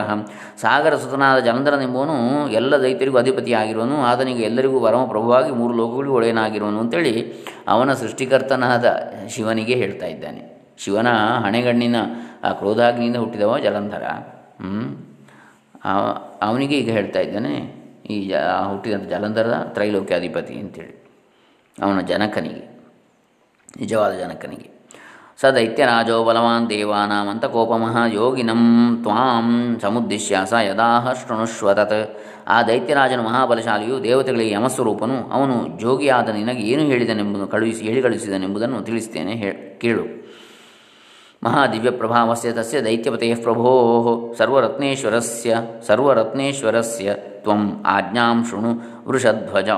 ಸಾಗರ 0.62 0.96
ಸುತನಾದ 0.96 1.40
ಜಲಂಧರನೆಂಬುವನು 1.40 2.50
ಎಲ್ಲ 2.50 2.82
ದೈತ್ಯರಿಗೂ 2.82 3.18
ಅಧಿಪತಿಯಾಗಿರುವನು. 3.18 4.02
ಆತನಿಗೆ 4.02 4.44
ಎಲ್ಲರಿಗೂ 4.44 4.80
ಪರಮ 4.80 5.06
ಪ್ರಭುವಾಗಿ 5.06 5.52
ಮೂರು 5.52 5.74
ಲೋಕಗಳಿಗೂ 5.74 6.16
ಒಡೆಯನಾಗಿರುವನು 6.16 6.80
ಅಂತೇಳಿ 6.80 7.34
ಅವನ 7.68 7.94
ಸೃಷ್ಟಿಕರ್ತನಾದ 7.94 8.98
ಶಿವನಿಗೆ 9.30 9.74
ಹೇಳ್ತಾ 9.74 10.06
ಇದ್ದಾನೆ. 10.06 10.53
ಶಿವನ 10.78 11.10
ಹಣೆಗಣ್ಣಿನ 11.44 11.98
ಆ 12.44 12.50
ಕ್ರೋಧಾಗ್ನಿಯಿಂದ 12.60 13.18
ಹುಟ್ಟಿದವ 13.24 13.58
ಜಲಂಧರ. 13.66 14.06
ಅವನಿಗೆ 16.48 16.76
ಈಗ 16.82 16.90
ಹೇಳ್ತಾ 16.98 17.22
ಇದ್ದಾನೆ, 17.28 17.54
ಈ 18.14 18.16
ಜ 18.30 18.42
ಹುಟ್ಟಿದಂಥ 18.70 19.06
ಜಲಂಧರದ 19.14 19.56
ತ್ರೈಲೋಕ್ಯಾಧಿಪತಿ 19.76 20.56
ಅಂತೇಳಿ. 20.64 20.94
ಅವನ 21.76 22.00
ಜನಕನಿಗೆ, 22.12 22.64
ನಿಜವಾದ 23.82 24.14
ಜನಕನಿಗೆ. 24.22 24.68
ಸ 25.42 25.50
ದೈತ್ಯರಾಜೋ 25.56 26.18
ಬಲವಾನ್ 26.26 26.66
ದೇವಾನಾಮಂತ 26.72 27.46
ಕೋಪಮಃ 27.54 27.96
ಯೋಗಿನಂ 28.18 28.62
ತ್ವಾಂ 29.04 29.48
ಸಮುದ್ದಿಶ್ಯ 29.84 30.42
ಸ 30.52 30.54
ಯದಾಹ 30.68 31.14
ಶೃಣುಷ್ವತತ್ 31.22 31.98
ಆ 32.48 32.58
ದೈತ್ಯರಾಜನು 32.70 33.24
ಮಹಾಬಲಶಾಲಿಯು 33.30 33.96
ದೇವತೆಗಳಿಗೆ 34.04 34.52
ಯಮಸ್ವರೂಪನು, 34.58 35.18
ಅವನು 35.36 35.56
ಜೋಗಿಯಾದ 35.82 36.30
ನಿನಗೆ 36.40 36.64
ಏನು 36.72 36.84
ಹೇಳಿದನೆಂಬುದನ್ನು 36.92 37.50
ಕಳುಹಿಸಿ 37.56 37.84
ಹೇಳಿ 37.90 38.02
ಕಳುಹಿಸಿದನೆಂಬುದನ್ನು 38.06 38.80
ತಿಳಿಸ್ತೇನೆ, 38.90 39.36
ಹೇ, 39.42 39.52
ಕೇಳು. 39.84 40.06
ಮಹಾದಿವ್ಯಪ್ರಭಾವಸ್ಯ 41.44 42.52
ತಸ್ಯ 42.52 42.82
ದೈತ್ಯಪತೆಯ 42.82 43.36
ಪ್ರಭೋ 43.36 43.70
ಸರ್ವರತ್ನೇಶ್ವರಸ್ಯ 44.38 45.56
ಸರ್ವರತ್ನೇಶ್ವರಸ್ಯ 45.88 47.14
ತ್ವಂ 47.44 47.84
ಆಜ್ಞಾಂ 47.86 48.44
ಶೃಣು 48.44 48.72
ವೃಷಧ್ವಜ. 49.08 49.70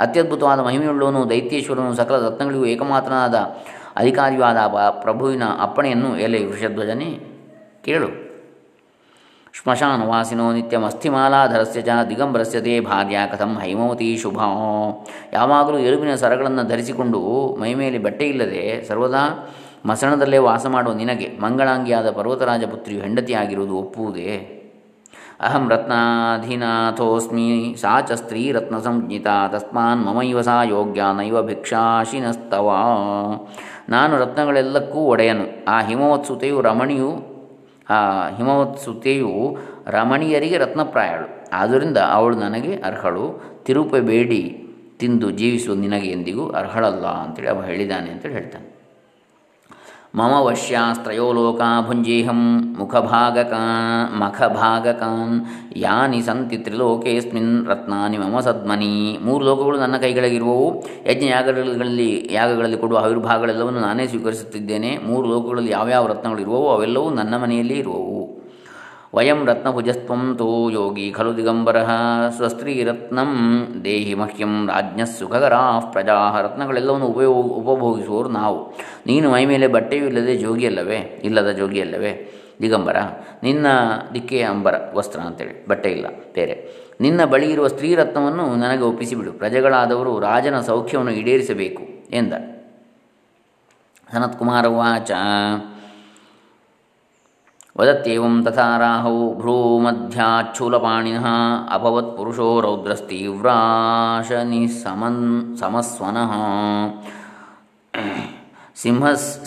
ಅತ್ಯದ್ಭುತವಾದ 0.00 0.60
ಮಹಿಮೆಯುಳ್ಳವನು, 0.60 1.30
ದೈತ್ಯೇಶ್ವರನು, 1.30 1.94
ಸಕಲ 1.94 2.26
ರತ್ನಗಳಿಗೂ 2.26 2.64
ಏಕಮಾತ್ರನಾದ 2.64 3.34
ಅಧಿಕಾರಿಯಾದ 3.96 4.56
ಪ್ರಭುವಿನ 4.90 5.42
ಅಪ್ಪಣೆಯನ್ನು 5.62 6.18
ಎಲೆ 6.18 6.40
ವೃಷಧ್ವಜನೇ 6.46 7.10
ಕೇಳು. 7.84 8.10
ಶ್ಮಶಾನವಾಸಿನೋ 9.56 10.52
ನಿತ್ಯಮಸ್ಥಿಮಾಲಾಧರಸ್ಯ 10.52 11.82
ಚ 11.82 11.88
ದಿಗಂಬರಸ್ಯ 12.08 12.60
ತೇ 12.60 12.80
ಭಾರ್ಯ 12.80 13.18
ಕಥಂ 13.32 13.52
ಹೈಮವತಿ 13.62 14.16
ಶುಭ. 14.16 14.38
ಯಾವಾಗಲೂ 15.32 15.78
ಎಲುಬಿನ 15.78 16.14
ಸರಗಳನ್ನು 16.14 16.62
ಧರಿಸಿಕೊಂಡು 16.68 17.20
ಮೈಮೇಲೆ 17.60 17.98
ಬಟ್ಟೆ 17.98 18.26
ಇಲ್ಲದೆ 18.26 18.88
ಸರ್ವದಾ 18.88 19.24
ಮಸಣದಲ್ಲೇ 19.86 20.38
ವಾಸ 20.38 20.66
ಮಾಡುವ 20.66 20.94
ನಿನಗೆ 20.94 21.40
ಮಂಗಳಾಂಗಿಯಾದ 21.40 22.10
ಪರ್ವತರಾಜ 22.10 22.64
ಪುತ್ರಿಯು 22.64 23.00
ಹೆಂಡತಿಯಾಗಿರುವುದು 23.00 23.76
ಒಪ್ಪುವುದೇ? 23.76 24.60
ಅಹಂ 25.40 25.70
ರತ್ನಾಧಿನಾಥೋಸ್ಮಿ 25.70 27.76
ಸಾ 27.80 28.00
ಚ 28.00 28.12
ಸ್ತ್ರೀ 28.12 28.52
ರತ್ನ 28.52 28.78
ಸಂಜ್ಞಿತ 28.78 29.26
ತಸ್ಮಾನ್ 29.48 30.06
ಮಮೈವ 30.06 30.40
ಸಾ 30.40 30.62
ಯೋಗ್ಯ 30.62 31.02
ನೈವ 31.16 31.42
ಭಿಕ್ಷಾಶಿನಸ್ತವ. 31.42 32.70
ನಾನು 33.88 34.16
ರತ್ನಗಳೆಲ್ಲಕ್ಕೂ 34.16 34.98
ಒಡೆಯನು. 34.98 35.44
ಆ 35.68 35.82
ಹಿಮವತ್ಸುತೆಯು 35.82 36.60
ರಮಣಿಯು, 36.60 37.22
ಆ 37.90 37.94
ಹಿಮವತ್ಸುತೆಯು 38.36 39.56
ರಮಣೀಯರಿಗೆ 39.86 40.58
ರತ್ನಪ್ರಾಯಳು. 40.58 41.48
ಆದ್ದರಿಂದ 41.52 41.96
ಅವಳು 41.96 42.36
ನನಗೆ 42.36 42.76
ಅರ್ಹಳು. 42.76 43.42
ತಿರುಪೆ 43.64 44.00
ಬೇಡಿ 44.00 44.68
ತಿಂದು 44.98 45.30
ಜೀವಿಸುವ 45.30 45.74
ನಿನಗೆ 45.74 46.10
ಎಂದಿಗೂ 46.10 46.48
ಅರ್ಹಳಲ್ಲ 46.48 47.06
ಅಂತೇಳಿ 47.06 47.48
ಅವ 47.48 47.64
ಹೇಳಿದ್ದಾನೆ 47.64 48.10
ಅಂತೇಳಿ 48.10 48.34
ಹೇಳ್ತಾನೆ. 48.34 48.73
ಮಮ 50.16 50.32
ವಶ್ಯಾಸ್ತ್ರಯೋ 50.40 51.32
ಲೋಕಾ 51.32 51.80
ಭುಂಜೇಹಂ 51.86 52.40
ಮುಖಭಾಗಕ 52.78 53.52
ಮಖಭಾಗಕಾನ್ 54.18 55.40
ಯಾನಿ 55.76 56.20
ಸಂತಿ 56.22 56.56
ತ್ರಿಲೋಕೇಸ್ಮಿನ್ 56.56 57.66
ರತ್ನಾನಿ 57.66 58.18
ಮಮ 58.18 58.40
ಸದ್ಮನಿ 58.40 59.18
ಮೂರು 59.22 59.44
ಲೋಕಗಳು 59.44 59.78
ನನ್ನ 59.78 59.96
ಕೈಗಳಿಗಿರುವವು. 59.96 60.68
ಯಜ್ಞ 61.10 61.24
ಯಾಗಗಳಲ್ಲಿ 61.24 62.28
ಯಾಗಗಳಲ್ಲಿ 62.30 62.76
ಕೊಡುವ 62.76 62.98
ಆವಿರ್ಭಾಗಗಳೆಲ್ಲವನ್ನು 62.98 63.80
ನಾನೇ 63.80 64.06
ಸ್ವೀಕರಿಸುತ್ತಿದ್ದೇನೆ. 64.06 64.98
ಮೂರು 65.04 65.28
ಲೋಕಗಳಲ್ಲಿ 65.28 65.70
ಯಾವ್ಯಾವ 65.70 66.06
ರತ್ನಗಳಿರುವವು? 66.06 66.70
ಅವೆಲ್ಲವೂ 66.70 67.10
ನನ್ನ 67.10 67.36
ಮನೆಯಲ್ಲಿ 67.36 67.74
ಇರುವವು. 67.74 68.13
ವಯಂ 69.14 69.40
ರತ್ನಭುಜಸ್ತ್ವಂ 69.46 70.22
ತೋ 70.38 70.70
ಯೋಗಿ 70.70 71.10
ಖಲು 71.10 71.32
ದಿಗಂಬರ 71.36 71.78
ಸ್ವಸ್ತ್ರೀರತ್ನಂ 72.36 73.30
ದೇಹಿ 73.84 74.14
ಮಹ್ಯಂ 74.14 74.52
ರಾಜ್ಞ 74.68 75.02
ಸುಖಕರಾ 75.18 75.80
ಪ್ರಜಾ. 75.92 76.16
ರತ್ನಗಳೆಲ್ಲವನ್ನು 76.40 77.06
ಉಪಯೋಗ 77.06 77.36
ಉಪಭೋಗಿಸುವವರು 77.60 78.28
ನಾವು. 78.28 78.58
ನೀನು 79.06 79.26
ಮೈ 79.30 79.44
ಮೇಲೆ 79.44 79.66
ಬಟ್ಟೆಯೂ 79.66 80.04
ಇಲ್ಲದೆ 80.06 80.34
ಜೋಗಿಯಲ್ಲವೇ 80.36 80.98
ಇಲ್ಲದ 81.24 81.50
ಜೋಗಿಯಲ್ಲವೇ 81.50 82.12
ದಿಗಂಬರ, 82.62 82.96
ನಿನ್ನ 83.42 83.66
ದಿಕ್ಕೆ 84.14 84.40
ಅಂಬರ, 84.42 84.74
ವಸ್ತ್ರ 84.94 85.20
ಅಂತೇಳಿ. 85.20 85.54
ಬಟ್ಟೆ 85.66 85.88
ಇಲ್ಲ, 85.90 86.06
ಬೇರೆ. 86.34 86.54
ನಿನ್ನ 87.00 87.20
ಬಳಿ 87.24 87.46
ಇರುವ 87.50 87.66
ಸ್ತ್ರೀರತ್ನವನ್ನು 87.66 88.44
ನನಗೆ 88.54 88.82
ಒಪ್ಪಿಸಿಬಿಡು. 88.82 89.32
ಪ್ರಜೆಗಳಾದವರು 89.32 90.12
ರಾಜನ 90.20 90.60
ಸೌಖ್ಯವನ್ನು 90.60 91.12
ಈಡೇರಿಸಬೇಕು 91.12 91.82
ಎಂದ. 92.10 92.32
ಸನತ್ಕುಮಾರ 94.12 94.66
ವಾಚ 94.66 95.10
वदत्येवं 97.78 98.34
तथा 98.46 98.66
राहौ 98.78 99.16
भ्रूमध्याच्छूलपाणिनः 99.38 101.24
अभवत्पुरुषो 101.74 102.48
रौद्रस्तीव्राशनिः 102.60 104.68
समन् 104.82 105.22
समस्वनः। 105.60 106.32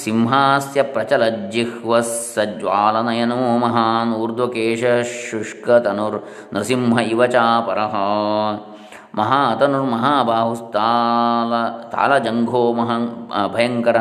सिंहास्य 0.04 0.80
प्रचलज्जिह्वः 0.94 2.02
सज्ज्वालनयनो 2.02 3.42
महान् 3.64 4.12
ऊर्ध्वकेशशुष्कतनुर्नृसिंह 4.24 6.96
इव 7.12 7.22
चापरः। 7.36 7.96
ಚಾಪರಃ 9.18 9.30
ಮಹಾತನುರ್ಮಹಾಬಾಹುಸ್ತಾಲ 9.30 11.90
ತಾಲಜಂಘೋ 11.90 12.74
ಮಹಂ 12.74 13.30
ಭಯಂಕರ. 13.54 13.98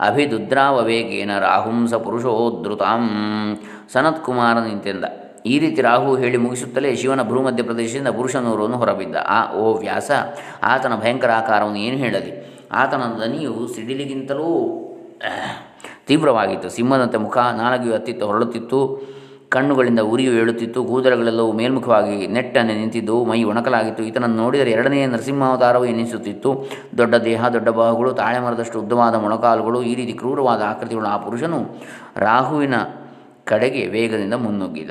ಅಭಿದುದ್ರಾವವೇಗೇನ 0.00 1.38
ರಾಹುಂಸ 1.38 1.94
ಪುರುಷೋದ್ರುತಾಂ 1.94 3.10
ಸನತ್ಕುಮಾರ 3.92 4.58
ನಿಂತೆಂದ 4.58 5.04
ಈ 5.46 5.58
ರೀತಿ 5.58 5.82
ರಾಹು 5.82 6.16
ಹೇಳಿ 6.16 6.36
ಮುಗಿಸುತ್ತಲೇ 6.36 6.96
ಶಿವನ 6.96 7.22
ಭೂಮಧ್ಯ 7.22 7.62
ಪ್ರದೇಶದಿಂದ 7.62 8.08
ಪುರುಷನೂರನ್ನು 8.08 8.76
ಹೊರಬಿದ್ದ. 8.76 9.16
ಆ, 9.26 9.52
ಓ 9.52 9.78
ವ್ಯಾಸ, 9.78 10.10
ಆತನ 10.62 10.96
ಭಯಂಕರ 10.96 11.30
ಆಕಾರವನ್ನು 11.30 11.78
ಏನು 11.78 11.96
ಹೇಳಲಿ? 11.96 12.58
ಆತನ 12.72 12.96
ದನಿಯು 12.96 13.74
ಸಿಡಿಲಿಗಿಂತಲೂ 13.74 14.84
ತೀವ್ರವಾಗಿತ್ತು. 16.06 16.68
ಸಿಂಹದಂತೆ 16.68 17.18
ಮುಖ 17.18 17.38
ನಾಲಗಿಯು 17.38 17.94
ಅತ್ತಿತ್ತು 17.94 18.26
ಹೊರಳುತ್ತಿತ್ತು. 18.26 19.02
ಕಣ್ಣುಗಳಿಂದ 19.54 20.00
ಉರಿಯು 20.12 20.32
ಏಳುತ್ತಿತ್ತು, 20.40 20.80
ಕೂದಲುಗಳೆಲ್ಲವೂ 20.84 21.52
ಮೇಲ್ಮುಖವಾಗಿ 21.52 22.26
ನೆಟ್ಟನೆ 22.36 22.74
ನಿಂತಿದ್ದು, 22.74 23.14
ಮೈ 23.30 23.38
ಒಣಕಲಾಗಿತ್ತು. 23.50 24.02
ಈತನನ್ನು 24.02 24.38
ನೋಡಿದರೆ 24.42 24.70
ಎರಡನೆಯ 24.70 25.06
ನರಸಿಂಹಾವತಾರವು 25.06 25.86
ಎನಿಸುತ್ತಿತ್ತು. 25.92 26.50
ದೊಡ್ಡ 26.98 27.14
ದೇಹ, 27.28 27.48
ದೊಡ್ಡ 27.48 27.68
ಬಾಹುಗಳು 27.80 28.12
ತಾಳೆ 28.20 28.38
ಮರದಷ್ಟು 28.38 28.78
ಉದ್ದವಾದ 28.82 29.14
ಮೊಣಕಾಲುಗಳು, 29.24 29.80
ಈ 29.82 29.94
ರೀತಿ 29.94 30.12
ಕ್ರೂರವಾದ 30.12 30.62
ಆಕೃತಿಗಳು 30.72 31.08
ಆ 31.14 31.16
ಪುರುಷನು 31.16 31.60
ರಾಹುವಿನ 32.26 32.74
ಕಡೆಗೆ 33.44 33.82
ವೇಗದಿಂದ 33.86 34.34
ಮುನ್ನುಗ್ಗಿದ. 34.44 34.90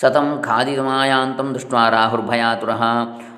ಸತಂ 0.00 0.26
ಖಾದಿಮಾಯಾಂತಂ 0.44 1.48
ದೃಷ್ಟ 1.54 1.74
ರಾಹುರ್ಭಯಾತುರಃ. 1.90 2.82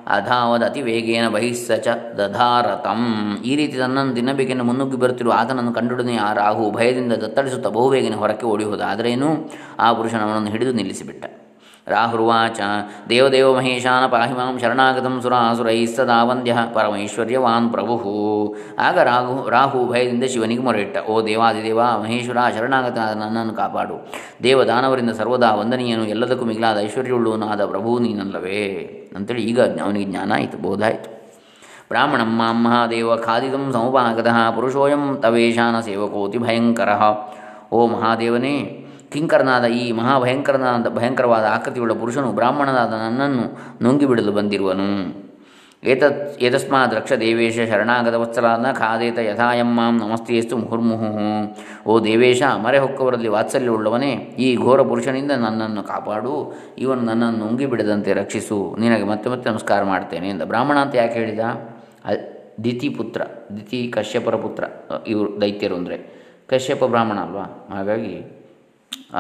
ಅಧಾವದತಿ 0.07 0.83
ವೇಗೇನ 0.83 1.29
ಬಹಿಸ್ಸ 1.29 1.71
ದಧಾರತಂ. 2.19 3.43
ಈ 3.45 3.57
ರೀತಿ 3.57 3.79
ತನ್ನನ್ನು 3.79 4.15
ತಿನ್ನಬೇಕೆಂದು 4.15 4.65
ಮುನ್ನುಗ್ಗಿ 4.65 4.97
ಬರುತ್ತಿರುವ 4.97 5.33
ಆತನನ್ನು 5.37 5.73
ಕಂಡುಡನೆ 5.73 6.17
ಆ 6.17 6.33
ರಾಹು 6.33 6.71
ಭಯದಿಂದ 6.71 7.13
ದತ್ತಡಿಸುತ್ತಾ 7.13 7.69
ಬಹುಬೇಗನೆ 7.69 8.17
ಹೊರಕ್ಕೆ 8.17 8.47
ಓಡಿಹೋದ 8.47 8.75
ಹೋದ. 8.75 8.81
ಆದರೇನೂ 8.81 9.51
ಆ 9.79 9.93
ಪುರುಷನವನನ್ನು 9.93 10.51
ಹಿಡಿದು 10.51 10.73
ನಿಲ್ಲಿಸಿಬಿಟ್ಟ. 10.73 11.25
ರಾಹುರ್ವಾಚ 11.91 12.61
ದೇವದೇವ 13.09 13.57
ಮಹೇಶಾನ 13.57 14.07
ಪಾಹಿ 14.07 14.35
ಮಾಂ 14.35 14.59
ಶರಣಾಗತಂ 14.59 15.21
ಸುರಾಸುರೈಸ್ತದಾ 15.23 16.25
ವಂದ್ಯ 16.25 16.57
ಪರಮೈಶ್ವರ್ಯವಾನ್ 16.75 17.71
ಪ್ರಭು 17.71 17.95
ಆಗ 18.79 18.99
ರಾಹು 18.99 19.49
ರಾಹು 19.51 19.87
ಭಯದಿಂದ 19.87 20.25
ಶಿವನಿಗೆ 20.25 20.63
ಮೊರೆಯಿಟ್ಟ. 20.63 20.99
ಓ 21.09 21.23
ದೇವಾದಿದೇವ, 21.23 21.81
ಮಹೇಶ್ವರ 22.03 22.37
ಶರಣಾಗತ 22.59 22.99
ನನ್ನನ್ನು 23.17 23.55
ಕಾಪಾಡು. 23.55 23.97
ದೇವದಾನವರಿಂದ 24.43 25.11
ಸರ್ವದಾ 25.11 25.55
ವಂದನೀಯನು 25.55 26.05
ಎಲ್ಲದಕ್ಕೂ 26.05 26.45
ಮಿಗಿಲಾದ 26.45 26.79
ಐಶ್ವರ್ಯವುಳ್ಳವನಾದ 26.81 27.65
ಪ್ರಭು 27.67 27.99
ನೀನಲ್ಲವೇ? 27.99 28.63
ಅಂತೇಳಿ 29.17 29.43
ಈಗ 29.43 29.61
ಅವನಿಗೆ 29.61 30.11
ಜ್ಞಾನ 30.11 30.33
ಆಯಿತು, 30.35 30.59
ಬೋಧ 30.59 30.83
ಆಯಿತು. 30.83 31.11
ಬ್ರಾಹ್ಮಣಂ 31.89 32.33
ಮಾಂ 32.39 32.65
ಮಹಾದೇವ 32.65 33.17
ಖಾದಿದಂ 33.17 33.71
ಸಮುಪಾಗತಃ 33.73 34.51
ಪುರುಷೋಯಂ 34.51 35.19
ತವೇಶಾನ 35.23 35.81
ಸೇವಕೋತಿ 35.81 36.39
ಭಯಂಕರ. 36.39 36.89
ಓ 37.73 37.87
ಮಹಾದೇವನೇ 37.87 38.57
ಕಿಂಕರನಾದ 39.13 39.67
ಈ 39.81 39.85
ಮಹಾಭಯಂಕರನಾದ 40.01 40.89
ಭಯಂಕರವಾದ 40.99 41.45
ಆಕೃತಿಯುಳ್ಳ 41.57 41.95
ಪುರುಷನು 42.03 42.29
ಬ್ರಾಹ್ಮಣನಾದ 42.39 42.93
ನನ್ನನ್ನು 43.05 43.45
ನುಂಗಿಬಿಡಲು 43.85 44.33
ಬಂದಿರುವನು. 44.39 44.89
ಏತತ್, 45.83 46.19
ಏತಸ್ಮಾತ್ 46.47 46.95
ರಕ್ಷ 46.95 47.13
ದೇವೇಶ 47.23 47.59
ಶರಣಾಗತ 47.71 48.15
ವತ್ಸಲಾದ 48.23 48.73
ಖಾದೇತ 48.81 49.19
ಯಥಾಯಂ 49.19 49.71
ಮಾಂ 49.77 49.95
ನಮಸ್ತೆಯಸ್ತು 49.99 50.57
ಮುಹುರ್ಮುಹು. 50.57 51.09
ಓ 51.91 51.93
ದೇವೇಶ 52.05 52.43
ಮರೆ 52.65 52.79
ಹೊಕ್ಕವರಲ್ಲಿ 52.79 53.29
ವಾತ್ಸಲ್ಯವುಳ್ಳವನೇ, 53.29 54.11
ಈ 54.47 54.49
ಘೋರ 54.57 54.83
ಪುರುಷನಿಂದ 54.83 55.33
ನನ್ನನ್ನು 55.45 55.83
ಕಾಪಾಡು, 55.83 56.35
ಇವನು 56.79 57.01
ನನ್ನನ್ನು 57.01 57.39
ನುಂಗಿಬಿಡದಂತೆ 57.45 58.13
ರಕ್ಷಿಸು. 58.13 58.59
ನಿನಗೆ 58.79 59.05
ಮತ್ತೆ 59.05 59.31
ಮತ್ತೆ 59.31 59.49
ನಮಸ್ಕಾರ 59.51 59.85
ಮಾಡ್ತೇನೆ 59.85 60.29
ಎಂದ. 60.29 60.43
ಬ್ರಾಹ್ಮಣ 60.43 60.79
ಅಂತ 60.79 60.95
ಯಾಕೆ 60.95 61.17
ಹೇಳಿದ? 61.21 61.41
ದಿತಿ 62.65 62.89
ಪುತ್ರ, 62.89 63.23
ದಿತಿ 63.57 63.81
ಕಶ್ಯಪರ 63.97 64.37
ಪುತ್ರ, 64.37 64.65
ಇವರು 65.07 65.41
ದೈತ್ಯರು 65.41 65.77
ಅಂದರೆ. 65.77 65.99
ಕಶ್ಯಪ 66.53 66.85
ಬ್ರಾಹ್ಮಣ 66.85 67.19
ಅಲ್ವಾ? 67.19 67.47
ಹಾಗಾಗಿ 67.75 68.15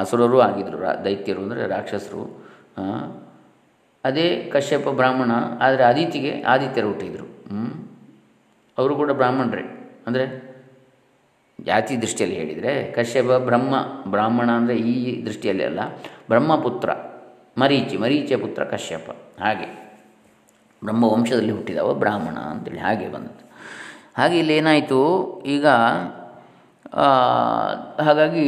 ಅಸುರರು 0.00 0.38
ಆಗಿದ್ದರು 0.48 0.78
ರಾ, 0.84 0.92
ದೈತ್ಯರು 1.06 1.40
ಅಂದರೆ 1.46 1.62
ರಾಕ್ಷಸರು. 1.74 2.22
ಅದೇ 4.04 4.26
ಕಶ್ಯಪ 4.52 4.88
ಬ್ರಾಹ್ಮಣ, 5.00 5.32
ಆದರೆ 5.64 5.82
ಆದಿತಿಗೆ 5.88 6.32
ಆದಿತ್ಯರು 6.52 6.88
ಹುಟ್ಟಿದ್ರು. 6.90 7.26
ಅವರು 8.78 8.92
ಕೂಡ 9.00 9.10
ಬ್ರಾಹ್ಮಣರೇ. 9.20 9.64
ಅಂದರೆ 10.06 10.24
ಜಾತಿ 11.58 11.94
ದೃಷ್ಟಿಯಲ್ಲಿ 12.02 12.36
ಹೇಳಿದರೆ 12.40 12.72
ಕಶ್ಯಪ 12.96 13.30
ಬ್ರಹ್ಮ, 13.48 13.74
ಬ್ರಾಹ್ಮಣ 14.12 14.48
ಅಂದರೆ 14.60 14.76
ಈ 14.92 14.94
ದೃಷ್ಟಿಯಲ್ಲಿ 15.26 15.64
ಅಲ್ಲ, 15.70 15.80
ಬ್ರಹ್ಮಪುತ್ರ, 16.28 16.90
ಮರೀಚಿ, 17.62 17.96
ಮರೀಚಿಯ 18.04 18.36
ಪುತ್ರ 18.36 18.62
ಕಶ್ಯಪ. 18.72 19.10
ಹಾಗೆ 19.44 19.68
ಬ್ರಹ್ಮ 20.82 21.04
ವಂಶದಲ್ಲಿ 21.12 21.52
ಹುಟ್ಟಿದವ 21.56 21.92
ಬ್ರಾಹ್ಮಣ 22.02 22.36
ಅಂತೇಳಿ 22.52 22.82
ಹಾಗೆ 22.86 23.08
ಬಂದದ್ದು. 23.14 23.44
ಹಾಗೆ 24.18 24.36
ಇಲ್ಲಿ 24.38 24.54
ಏನಾಯಿತು? 24.60 25.00
ಈಗ 25.54 25.66
ಹಾಗಾಗಿ 28.06 28.46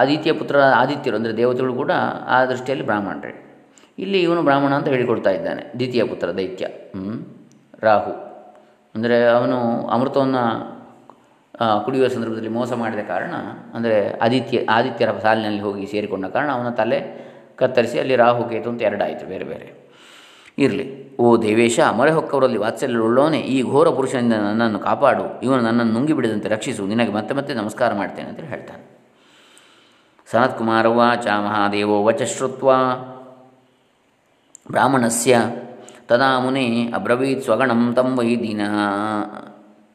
ಆದಿತ್ಯ 0.00 0.32
ಪುತ್ರ 0.40 0.56
ಆದಿತ್ಯರು 0.82 1.16
ಅಂದರೆ 1.20 1.32
ದೇವತೆಗಳು 1.40 1.74
ಕೂಡ 1.82 1.92
ಆ 2.34 2.38
ದೃಷ್ಟಿಯಲ್ಲಿ 2.52 2.86
ಬ್ರಾಹ್ಮಣರೇ. 2.90 3.32
ಇಲ್ಲಿ 3.98 4.18
ಇವನು 4.26 4.40
ಬ್ರಾಹ್ಮಣ 4.48 4.72
ಅಂತ 4.78 4.88
ಹೇಳಿಕೊಡ್ತಾ 4.94 5.32
ಇದ್ದಾನೆ, 5.38 5.62
ದ್ವಿತೀಯ 5.78 6.04
ಪುತ್ರ 6.12 6.28
ದೈತ್ಯ 6.38 6.66
ರಾಹು. 7.86 8.14
ಅಂದರೆ 8.94 9.16
ಅವನು 9.36 9.58
ಅಮೃತವನ್ನು 9.96 10.42
ಕುಡಿಯುವ 11.84 12.06
ಸಂದರ್ಭದಲ್ಲಿ 12.14 12.50
ಮೋಸ 12.56 12.72
ಮಾಡಿದ 12.80 13.02
ಕಾರಣ, 13.10 13.34
ಅಂದರೆ 13.76 13.96
ಆದಿತ್ಯ, 14.26 14.62
ಆದಿತ್ಯರ 14.76 15.10
ಸಾಲಿನಲ್ಲಿ 15.24 15.62
ಹೋಗಿ 15.66 15.84
ಸೇರಿಕೊಂಡ 15.92 16.26
ಕಾರಣ 16.36 16.50
ಅವನ 16.56 16.70
ತಲೆ 16.80 16.98
ಕತ್ತರಿಸಿ 17.60 17.96
ಅಲ್ಲಿ 18.02 18.14
ರಾಹು, 18.22 18.42
ಕೇತು 18.52 18.68
ಅಂತ 18.72 18.82
ಎರಡಾಯಿತು 18.88 19.26
ಬೇರೆ 19.32 19.46
ಬೇರೆ. 19.52 19.68
ಇರಲಿ, 20.64 20.86
ಓ 21.22 21.28
ದೇವೇಶ, 21.44 21.78
ಮೊರೆ 21.98 22.12
ಹೊಕ್ಕವರಲ್ಲಿ 22.16 22.58
ವಾತ್ಸಲ್ಯವುಳ್ಳವನೇ 22.64 23.40
ಈ 23.54 23.56
ಘೋರ 23.70 23.88
ಪುರುಷನಿಂದ 23.98 24.36
ನನ್ನನ್ನು 24.48 24.80
ಕಾಪಾಡು, 24.88 25.26
ಇವನು 25.46 25.62
ನನ್ನನ್ನು 25.68 25.94
ನುಂಗಿಬಿಡದಂತೆ 25.96 26.50
ರಕ್ಷಿಸು, 26.56 26.82
ನಿನಗೆ 26.92 27.14
ಮತ್ತೆ 27.18 27.34
ಮತ್ತೆ 27.38 27.54
ನಮಸ್ಕಾರ 27.62 27.90
ಮಾಡ್ತೇನೆ 28.00 28.28
ಅಂತ 28.32 28.44
ಹೇಳ್ತಾನೆ. 28.52 28.82
ಸನತ್ಕುಮಾರ 30.34 30.86
ವಾಚಾ 30.98 31.34
ಮಹಾದೇವೋ 31.40 31.96
ವಚ 32.04 32.22
ಶ್ರುತ್ವ. 32.32 32.68
ಬ್ರಾಹ್ಮಣಸ್ಯ, 34.70 35.34
ತದಾ 36.08 36.30
ಮುನೆ 36.44 36.64
ಅಬ್ರವೀತ್ 36.96 37.42
ಸ್ವಗಣಂ 37.44 37.82
ತಂ 37.96 38.08
ವೈ 38.18 38.30
ದೀನ, 38.36 38.62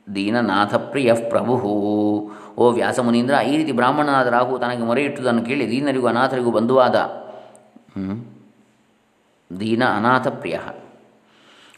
ದೀನನಾಥ 0.07 0.73
ಪ್ರಿಯ 0.91 1.09
ಪ್ರಭು. 1.31 1.55
ಓ 2.57 2.69
ವ್ಯಾಸಮುನೀಂದ್ರ 2.77 3.35
ಈ 3.49 3.53
ರೀತಿ 3.57 3.73
ಬ್ರಾಹ್ಮಣನಾದ 3.79 4.27
ರಾಹು 4.27 4.53
ತನಗೆ 4.63 4.85
ಮೊರೆ 4.89 5.03
ಇಟ್ಟುದನ್ನು 5.03 5.43
ಕೇಳಿ 5.45 5.65
ದೀನರಿಗೂ 5.71 6.07
ಅನಾಥರಿಗೂ 6.07 6.51
ಬಂಧುವಾದ 6.51 6.95
ದೀನ 9.51 9.83
ಅನಾಥ 9.97 10.27
ಪ್ರಿಯ. 10.41 10.57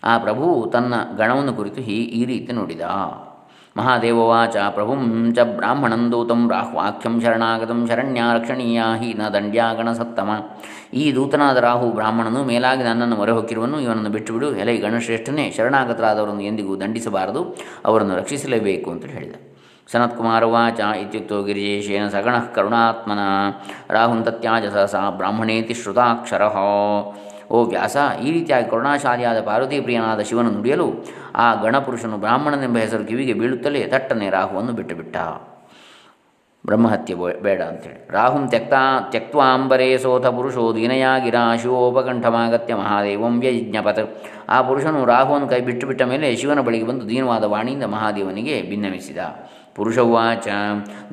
ಆ 0.03 0.13
ಪ್ರಭು 0.17 0.45
ತನ್ನ 0.73 0.93
ಗಣವನ್ನು 1.17 1.53
ಕುರಿತು 1.53 1.81
ಹೀ, 1.81 1.97
ಈ 2.19 2.21
ರೀತಿ 2.25 2.51
ನುಡಿದ. 2.53 2.85
ಮಹಾದೇವವಾಚ 3.77 4.55
ಪ್ರಭುಂ 4.69 5.01
ಚ 5.35 5.39
ಬ್ರಾಹ್ಮಣಂ 5.57 6.11
ದೂತಂ 6.11 6.41
ರಾಹ್ವಾಖ್ಯಂ 6.51 7.13
ಶರಣಾಗತಂ 7.21 7.87
ಶರಣ್ಯ 7.87 8.21
ರಕ್ಷಣೀಯ 8.33 8.81
ಹಿ 9.01 9.09
ನ 9.13 9.27
ದಂಡ್ಯಾಗಣ 9.27 9.91
ಸತ್ತಮ 9.91 10.29
ಈ 10.93 11.15
ದೂತನಾದ 11.15 11.57
ರಾಹು 11.57 11.91
ಬ್ರಾಹ್ಮಣನು 11.91 12.43
ಮೇಲಾಗಿ 12.43 12.83
ನನ್ನನ್ನು 12.83 13.15
ಮೊರೆಹೊಕ್ಕಿರುವನು, 13.15 13.79
ಇವನನ್ನು 13.79 14.09
ಬಿಟ್ಟುಬಿಡು, 14.09 14.55
ಎಲೆ 14.55 14.73
ಗಣಶ್ರೇಷ್ಠನೇ, 14.77 15.51
ಶರಣಾಗತರಾದವರನ್ನು 15.57 16.41
ಎಂದಿಗೂ 16.41 16.75
ದಂಡಿಸಬಾರದು, 16.75 17.43
ಅವರನ್ನು 17.85 18.15
ರಕ್ಷಿಸಲೇಬೇಕು 18.15 18.91
ಅಂತ 18.91 19.05
ಹೇಳಿದ. 19.05 19.35
ಸನತ್ಕುಮಾರ 19.91 20.43
ವಾಚ 20.45 20.79
ಇತ್ಯುಕ್ತೋ 21.03 21.43
ಗಿರಿಜೇಶೇನ 21.43 22.07
ಸಗಣ 22.07 22.35
ಕರುಣಾತ್ಮನ, 22.55 23.19
ರಾಹುಂ 23.89 24.23
ತತ್ಯಾಜ 24.23 24.65
ಸಹಸಾ 24.65 25.09
ಬ್ರಾಹ್ಮಣೇತಿ 25.09 25.73
ಶ್ರುತಾಕ್ಷರ. 25.73 26.43
ಓ 27.51 27.65
ವ್ಯಾಸ 27.65 27.97
ಈ 28.23 28.31
ರೀತಿಯಾಗಿ 28.31 28.69
ಕರುಣಾಶಾಲಿಯಾದ 28.69 29.39
ಪಾರ್ವತಿ 29.41 29.79
ಪ್ರಿಯನಾದ 29.79 30.19
ಶಿವನು 30.19 30.51
ನುಡಿಯಲು 30.51 30.87
ಆ 31.35 31.47
ಗಣಪುರುಷನು 31.63 32.17
ಬ್ರಾಹ್ಮಣನೆಂಬ 32.17 32.77
ಹೆಸರು 32.77 33.05
ಕಿವಿಗೆ 33.05 33.33
ಬೀಳುತ್ತಲೇ 33.33 33.83
ತಟ್ಟನೆ 33.83 34.29
ರಾಹುವನ್ನು 34.29 34.71
ಬಿಟ್ಟುಬಿಟ್ಟ. 34.71 35.17
ಬ್ರಹ್ಮಹತ್ಯೆ 36.65 37.15
ಬೇಡ 37.39 37.61
ಅಂತೇಳಿ. 37.61 38.07
ರಾಹುಂ 38.11 38.47
ತ್ಯಕ್ತ 38.47 38.73
ತ್ಯಕ್ವಾಂಬರೇ 39.09 39.97
ಸೋಥ 39.97 40.25
ಪುರುಷೋ 40.25 40.75
ದೀನಯಾ 40.75 41.17
ಗಿರಾ 41.19 41.55
ಶಿವೋಪಕಂಠಮಾಗತ್ಯ 41.55 42.75
ಮಹಾದೇವಂ 42.75 43.39
ವ್ಯಜ್ಞಪತ್. 43.39 44.03
ಆ 44.49 44.61
ಪುರುಷನು 44.61 45.05
ರಾಹುವನ್ನು 45.05 45.47
ಕೈ 45.47 45.59
ಬಿಟ್ಟು 45.59 45.87
ಬಿಟ್ಟ 45.87 46.01
ಮೇಲೆ 46.01 46.35
ಶಿವನ 46.35 46.59
ಬಳಿಗೆ 46.59 46.85
ಬಂದು 46.87 47.09
ದೀನವಾದ 47.09 47.43
ವಾಣಿಯಿಂದ 47.43 47.83
ಮಹಾದೇವನಿಗೆ 47.83 48.61
ಭಿನ್ನಮಿಸಿದ. 48.69 49.17
ಪುರುಷವಾಚ 49.75 50.47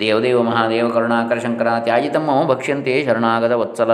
ದೇವದೇವ 0.01 0.43
ಮಹಾದೇವ 0.43 0.89
ಕರುಣಾಕರ 0.89 1.39
ಶಂಕರ 1.39 1.79
ತ್ಯಾಜಿತಮ್ಮ 1.79 2.49
ಭಕ್ಷ್ಯಂತೆ 2.49 3.05
ಶರಣಾಗತ 3.05 3.53
ವತ್ಸಲ. 3.53 3.91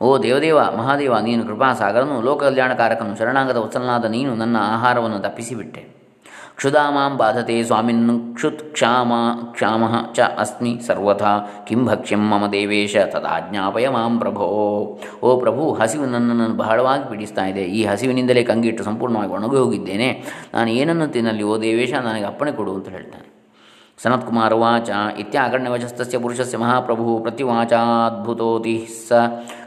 ಓ 0.00 0.18
ದೇವದೇವ, 0.18 0.58
ಮಹಾದೇವ, 0.78 1.18
ನೀನು 1.18 1.44
ಕೃಪಾಸಾಗರನು 1.44 2.20
ಲೋಕ 2.20 2.44
ಕಲ್ಯಾಣಕಾರಕನು 2.44 3.18
ಶರಣಾಗತ 3.18 3.56
ವತ್ಸಲನಾದ 3.56 4.04
ನೀನು 4.04 4.34
ನನ್ನ 4.34 4.56
ಆಹಾರವನ್ನು 4.60 5.18
ತಪ್ಪಿಸಿಬಿಟ್ಟೆ. 5.18 5.98
ಕ್ಷುಧಾ 6.56 6.90
ಮಾಂ 6.90 7.16
ಬಾಧತೆ 7.16 7.62
ಸ್ವಾಮಿನ್ 7.62 8.34
ಕ್ಷುತ್ 8.34 8.72
ಕ್ಷಾಮ 8.72 9.12
ಕ್ಷಾಮ 9.52 9.84
ಚ 10.14 10.20
ಅಸ್ಮಿ 10.20 10.80
ಸರ್ವಥಾ, 10.86 11.64
ಕಿಂ 11.66 11.86
ಭಕ್ಷ್ಯಂ 11.86 12.20
ಮಮ 12.28 12.46
ದೇವೇಶ 12.46 12.96
ತದಾಜ್ಞಾಪಯ 12.96 13.88
ಮಾಂ 13.88 14.18
ಪ್ರಭೋ. 14.18 14.46
ಓ 15.22 15.40
ಪ್ರಭು, 15.40 15.72
ಹಸಿವು 15.72 16.06
ನನ್ನನ್ನು 16.06 16.56
ಬಹಳವಾಗಿ 16.56 17.10
ಪೀಡಿಸ್ತಾ 17.10 17.46
ಇದೆ. 17.46 17.62
ಈ 17.62 17.84
ಹಸಿವಿನಿಂದಲೇ 17.84 18.42
ಕಂಗಿಟ್ಟು 18.42 18.84
ಸಂಪೂರ್ಣವಾಗಿ 18.84 19.30
ಒಣಗಿ 19.30 19.56
ಹೋಗಿದ್ದೇನೆ. 19.56 20.24
ನಾನು 20.54 20.70
ಏನನ್ನು 20.70 21.08
ತಿನ್ನಲಿ? 21.08 21.42
ಓ 21.42 21.58
ದೇವೇಶ, 21.58 21.92
ನನಗೆ 21.92 22.24
ಅಪ್ಪಣೆ 22.24 22.52
ಕೊಡು 22.52 22.74
ಅಂತ 22.74 22.88
ಹೇಳ್ತಾನೆ. 22.88 23.27
ಸನತ್ಕುಮಾರ 24.02 24.54
ವಾಚ 24.54 24.90
ಇತ್ಯಾಕರ್ಣ್ಯವಚಸ್ತಸ್ಯ 25.18 26.18
ಪುರುಷಸ್ಯ 26.18 26.58
ಮಹಾಪ್ರಭು 26.58 27.18
ಪ್ರತಿವಾಚಾದ್ಭುತೋತಿ 27.18 28.76
ಸ 29.08 29.12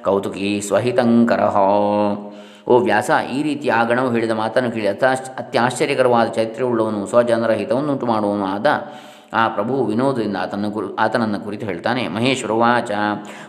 ಕೌತುಕಿ 0.06 0.52
ಸ್ವಹಿತಂಕರ 0.68 1.42
ಓ 2.68 2.76
ವ್ಯಾಸ 2.80 3.12
ಈ 3.36 3.44
ರೀತಿ 3.44 3.70
ಆ 3.70 3.84
ಗಣವು 3.84 4.10
ಹೇಳಿದ 4.12 4.32
ಮಾತನ್ನು 4.32 4.70
ಕೇಳಿ 4.72 4.88
ಅತ್ಯಾಶ್ 4.88 5.30
ಅತ್ಯಾಶ್ಚರ್ಯಕರವಾದ 5.38 6.28
ಚೈತ್ರವುಳ್ಳವನು 6.28 7.00
ಸ್ವಜನರ 7.08 7.52
ಹಿತವನ್ನುಂಟು 7.52 8.06
ಮಾಡುವನು 8.06 8.46
ಆದ 8.56 8.68
ಆ 9.34 9.44
ಪ್ರಭು 9.48 9.76
ವಿನೋದದಿಂದ 9.86 10.38
ಆತನ 10.38 10.70
ಕುರು 10.74 10.88
ಆತನನ್ನು 10.96 11.40
ಕುರಿತು 11.46 11.66
ಹೇಳ್ತಾನೆ 11.66 12.02
ಮಹೇಶ್ವರವಾಚ 12.08 12.92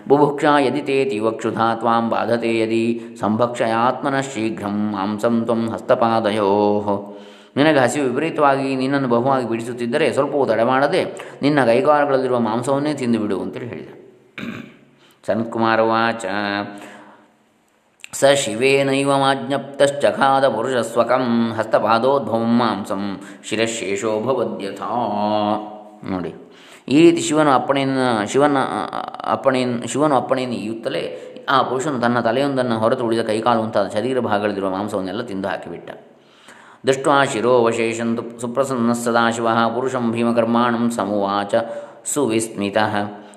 ಬುಭುಕ್ಷ 0.09 0.45
ಯದಿ 0.67 0.83
ತೇ 0.83 1.05
ತೀವಕ್ಷುಧಾ 1.05 1.67
ತ್ವಾಂ 1.75 2.05
ಬಾಧತೆ 2.11 2.53
ಯದಿ, 2.59 2.85
ಸಂಭಕ್ಷಯಾತ್ಮನ 3.21 4.21
ಶೀಘ್ರಂ 4.21 4.77
ಮಾಂಸಂ 4.93 5.37
ತ್ವಂ 5.45 5.63
ಹಸ್ತಪಾದಯೋ। 5.71 6.51
ನಿನಗೆ 7.57 7.79
ಹಸಿವು 7.85 8.05
ವಿಪರೀತವಾಗಿ 8.11 8.69
ನಿನ್ನನ್ನು 8.83 9.09
ಬಹುವಾಗಿ 9.15 9.47
ಬಿಡಿಸುತ್ತಿದ್ದರೆ 9.51 10.07
ಸ್ವಲ್ಪವೂ 10.17 10.45
ತಡಮಾಡದೆ 10.51 11.01
ನಿನ್ನ 11.45 11.59
ಕೈಗಾರಗಳಲ್ಲಿರುವ 11.71 12.39
ಮಾಂಸವನ್ನೇ 12.49 12.93
ತಿಂದು 13.01 13.19
ಬಿಡು 13.23 13.37
ಅಂತೇಳಿ 13.45 13.69
ಹೇಳಿದ. 13.73 13.91
ಸನತ್ಕುಮಾರ 15.27 15.81
ವಾಚ 15.91 16.25
ಸ 18.21 18.31
ಶಿವೇನೈವಮಾಜ್ಞಪ್ತಶ್ಚಖಾದ 18.43 20.45
ಪುರುಷಸ್ವಕಂ 20.55 21.27
ಹಸ್ತಪಾದೋದ್ಭವಂ 21.59 22.55
ಮಾಂಸಂ 22.61 23.03
ಶಿರಶೇಷೋಭವದ್ಯಥಾ 23.49 24.89
ನೋಡಿ, 26.13 26.33
ಈ 26.95 26.97
ರೀತಿ 27.05 27.23
ಶಿವನು 27.29 27.51
ಅಪ್ಪಣೆಯನ್ನು, 27.59 28.07
ಶಿವನ, 28.33 28.57
ಅಪ್ಪಣೆಯನ್ನು, 29.35 29.79
ಶಿವನು 29.93 30.15
ಅಪ್ಪಣೆಯನ್ನು 30.21 30.57
ಈಯುತ್ತಲೇ 30.65 31.05
ಆ 31.55 31.57
ಪುರುಷನು 31.69 31.99
ತನ್ನ 32.05 32.19
ತಲೆಯೊಂದನ್ನು 32.27 32.77
ಹೊರತು 32.83 33.03
ಉಳಿದ 33.09 33.23
ಕೈಕಾಲು 33.31 33.61
ಮುಂತಾದ 33.63 33.89
ಶರೀರ 33.97 34.19
ಭಾಗಗಳಲ್ಲಿರುವ 34.29 34.71
ಮಾಂಸವನ್ನೆಲ್ಲ 34.77 35.23
ತಿಂದು 35.31 35.49
ಹಾಕಿಬಿಟ್ಟ. 35.49 35.91
ದೃಷ್ಟ್ವಾ 36.87 37.25
ಶಿರೋವಶೇಷಂತು 37.25 38.41
ಸುಪ್ರಸನ್ನ 38.41 38.93
ಸದಾಶಿವ 38.93 39.49
ಪುರುಷಂ 39.75 40.13
ಭೀಮಕರ್ಮಾಣಂ 40.13 40.91
ಸಮುವಾಚ 40.91 41.55
ಸುವಿಸ್ಮಿತ 42.05 42.79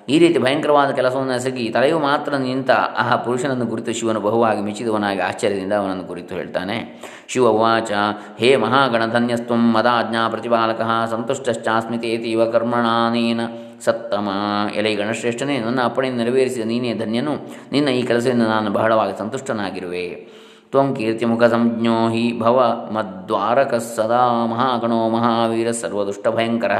ಈ 0.08 0.18
ರೀತಿ 0.18 0.38
ಭಯಂಕರವಾದ 0.38 0.90
ಕೆಲಸವನ್ನು 0.90 1.32
ಎಸಗಿ 1.32 1.68
ತಲೆಯು 1.68 1.98
ಮಾತ್ರ 1.98 2.36
ನಿಂತ 2.36 2.70
ಆ 2.70 3.16
ಪುರುಷನನ್ನು 3.16 3.66
ಕುರಿತು 3.66 3.92
ಶಿವನು 3.92 4.20
ಬಹುವಾಗಿ 4.20 4.60
ಮೆಚ್ಚಿದವನಾಗಿ 4.60 5.20
ಆಶ್ಚರ್ಯದಿಂದ 5.20 5.72
ಅವನನ್ನು 5.72 6.04
ಕುರಿತು 6.04 6.34
ಹೇಳ್ತಾನೆ. 6.34 7.02
ಶಿವ 7.28 7.48
ಉವಾಚ, 7.48 7.92
ಹೇ 8.38 8.56
ಮಹಾಗಣಧನ್ಯಸ್ತ್ವಂ 8.56 9.72
ಮದಾಜ್ಞಾ 9.72 10.28
ಪ್ರತಿಪಾಲಕ 10.28 10.80
ಸಂತುಷ್ಟಶ್ಚಾಸ್ಮಿತೇತೀವ 11.10 12.50
ಕರ್ಮಣಾನೇನ 12.50 13.40
ಸತ್ತಮ. 13.84 14.28
ಎಲೆ 14.74 14.94
ಗಣಶ್ರೇಷ್ಠನೇ, 14.94 15.58
ನನ್ನ 15.58 15.82
ಅಪ್ಪಣೆಯನ್ನು 15.82 16.22
ನೆರವೇರಿಸಿದ 16.24 16.66
ನೀನೇ 16.66 16.94
ಧನ್ಯನು, 16.94 17.34
ನಿನ್ನ 17.72 17.88
ಈ 17.88 18.02
ಕೆಲಸದಿಂದ 18.02 18.42
ನಾನು 18.42 18.70
ಬಹಳವಾಗಿ 18.70 19.18
ಸಂತುಷ್ಟನಾಗಿರುವೆ. 19.18 20.45
ತ್ವಂ 20.70 20.94
ಕೀರ್ತಿಮುಖ 20.94 21.44
ಸಂಜ್ಞೋ 21.44 22.08
ಹಿ 22.08 22.38
ಭವ 22.40 22.58
ಮದ್ವಾರಕ 22.92 23.74
ಸದಾ 23.74 24.46
ಮಹಾಗಣೋ 24.46 25.08
ಮಹಾವೀರ 25.08 25.70
ಸರ್ವದುಷ್ಟಭಯಂಕರ 25.70 26.72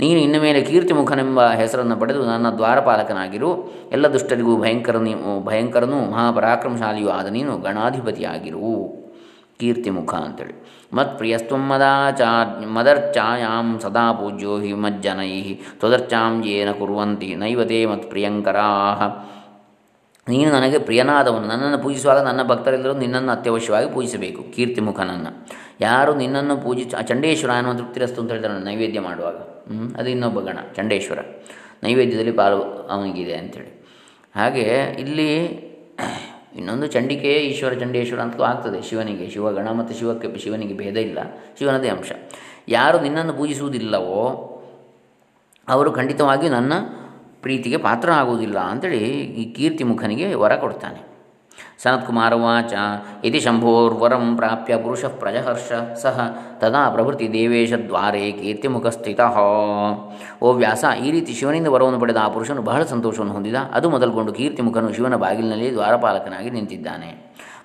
ನೀನು 0.00 0.20
ಇನ್ನು 0.20 0.40
ಮೇಲೆ 0.42 0.60
ಕೀರ್ತಿಮುಖನೆಂಬ 0.62 1.40
ಹೆಸರನ್ನು 1.52 1.96
ಪಡೆದು 1.96 2.24
ನನ್ನ 2.26 2.50
ದ್ವಾರಪಾಲಕನಾಗಿರು. 2.50 3.50
ಎಲ್ಲ 3.92 4.06
ದುಷ್ಟರಿಗೂ 4.06 4.60
ಭಯಂಕರ 4.62 4.96
ಭಯಂಕರನೂ 5.44 5.96
ಮಹಾಪರಾಕ್ರಮಶಾಲಿಯೂ 5.96 7.08
ಆದ 7.08 7.26
ನೀನು 7.26 7.58
ಗಣಾಧಿಪತಿಯಾಗಿರು. 7.58 8.70
ಕೀರ್ತಿಮುಖ 9.60 10.14
ಅಂತೇಳಿ. 10.14 10.54
ಮತ್ಪ್ರಿಯಸ್ತ್ವ 10.92 11.56
ಮದಾಚಾ 11.56 12.30
ಮದರ್ಚಾಯಾಂ 12.66 13.78
ಸದಾ 13.78 14.12
ಪೂಜ್ಯೋ 14.12 14.58
ಹಿ 14.58 14.72
ಮಜ್ಜನೈ 14.72 15.42
ತ್ವದರ್ಚಾಂ 15.78 16.42
ಯೇನ 16.46 16.72
ಕುರುವಂತಿ, 16.72 17.34
ನೈವತೆ 17.34 17.86
ಮತ್ಪ್ರಿಯಂಕರಾ 17.86 18.68
ನೀನು 20.28 20.52
ನನಗೆ 20.52 20.78
ಪ್ರಿಯನಾದವನು. 20.78 21.46
ನನ್ನನ್ನು 21.46 21.78
ಪೂಜಿಸುವಾಗ 21.78 22.18
ನನ್ನ 22.18 22.42
ಭಕ್ತರೆಲ್ಲರೂ 22.42 22.98
ನಿನ್ನನ್ನು 22.98 23.32
ಅತ್ಯವಶ್ಯವಾಗಿ 23.32 23.90
ಪೂಜಿಸಬೇಕು. 23.90 24.42
ಕೀರ್ತಿ 24.42 24.80
ಮುಖನನ್ನು 24.80 25.46
ಯಾರು 25.80 26.14
ನಿನ್ನನ್ನು 26.14 26.56
ಪೂಜಿ 26.56 26.84
ಚಂಡೇಶ್ವರ 26.84 27.50
ಅನ್ನುವ 27.52 27.74
ತೃಪ್ತಿರಸ್ತು 27.74 28.20
ಅಂತ 28.20 28.30
ಹೇಳ್ತಾರೆ 28.30 28.64
ನೈವೇದ್ಯ 28.64 29.00
ಮಾಡುವಾಗ. 29.00 29.34
ಅದು 29.96 30.10
ಇನ್ನೊಬ್ಬ 30.10 30.40
ಗಣ, 30.40 30.58
ಚಂಡೇಶ್ವರ. 30.76 31.18
ನೈವೇದ್ಯದಲ್ಲಿ 31.82 32.32
ಪಾಲು 32.32 32.62
ಅವನಿಗಿದೆ 32.62 33.36
ಅಂಥೇಳಿ 33.36 33.86
ಹಾಗೆ 34.36 34.96
ಇಲ್ಲಿ 34.98 35.64
ಇನ್ನೊಂದು 36.56 36.86
ಚಂಡಿಕೆ, 36.86 37.32
ಈಶ್ವರ, 37.32 37.72
ಚಂಡೇಶ್ವರ 37.72 38.20
ಅಂತಲೂ 38.20 38.42
ಆಗ್ತದೆ. 38.42 38.82
ಶಿವನಿಗೆ 38.82 39.30
ಶಿವಗಣ 39.30 39.70
ಮತ್ತು 39.70 39.94
ಶಿವಕ್ಕೆ 39.94 40.38
ಶಿವನಿಗೆ 40.38 40.76
ಭೇದ 40.76 40.96
ಇಲ್ಲ. 40.96 41.18
ಶಿವನದೇ 41.58 41.88
ಅಂಶ. 41.88 42.12
ಯಾರು 42.68 43.00
ನಿನ್ನನ್ನು 43.00 43.32
ಪೂಜಿಸುವುದಿಲ್ಲವೋ, 43.32 44.50
ಅವರು 45.68 45.92
ಖಂಡಿತವಾಗಿಯೂ 45.92 46.52
ನನ್ನ 46.52 46.72
ಪ್ರೀತಿಗೆ 47.44 47.78
ಪಾತ್ರ 47.88 48.08
ಆಗುವುದಿಲ್ಲ 48.20 48.58
ಅಂತೇಳಿ 48.72 49.02
ಈ 49.40 49.44
ಕೀರ್ತಿ 49.56 49.84
ಮುಖನಿಗೆ 49.84 50.28
ವರ 50.42 50.54
ಕೊಡ್ತಾನೆ. 50.56 51.00
ಸನತ್ಕುಮಾರವಾಚ 51.82 52.72
ಇತಿ 53.24 53.40
ಶಂಭೋರ್ವರಂ 53.40 54.24
ಪ್ರಾಪ್ಯ 54.36 54.76
ಪುರುಷ 54.76 55.04
ಪ್ರಜಹರ್ಷ, 55.04 55.70
ಸಹ 56.02 56.26
ತದಾ 56.60 56.82
ಪ್ರಭೃತಿ 56.90 57.26
ದೇವೇಶ 57.32 57.72
ದ್ವಾರೆ 57.88 58.22
ಕೀರ್ತಿಮುಖ 58.32 58.86
ಸ್ಥಿತ. 58.86 59.20
ಓ 60.42 60.52
ವ್ಯಾಸ, 60.52 60.84
ಈ 61.06 61.10
ರೀತಿ 61.10 61.32
ಶಿವನಿಂದ 61.32 61.68
ವರವನ್ನು 61.74 62.00
ಪಡೆದ 62.00 62.16
ಆ 62.22 62.28
ಪುರುಷನು 62.28 62.62
ಬಹಳ 62.70 62.82
ಸಂತೋಷವನ್ನು 62.92 63.32
ಹೊಂದಿದ. 63.32 63.60
ಅದು 63.76 63.86
ಮೊದಲುಗೊಂಡು 63.94 64.32
ಕೀರ್ತಿಮುಖನು 64.38 64.92
ಶಿವನ 64.98 65.16
ಬಾಗಿಲಿನಲ್ಲಿ 65.24 65.68
ದ್ವಾರಪಾಲಕನಾಗಿ 65.76 66.50
ನಿಂತಿದ್ದಾನೆ. 66.50 67.10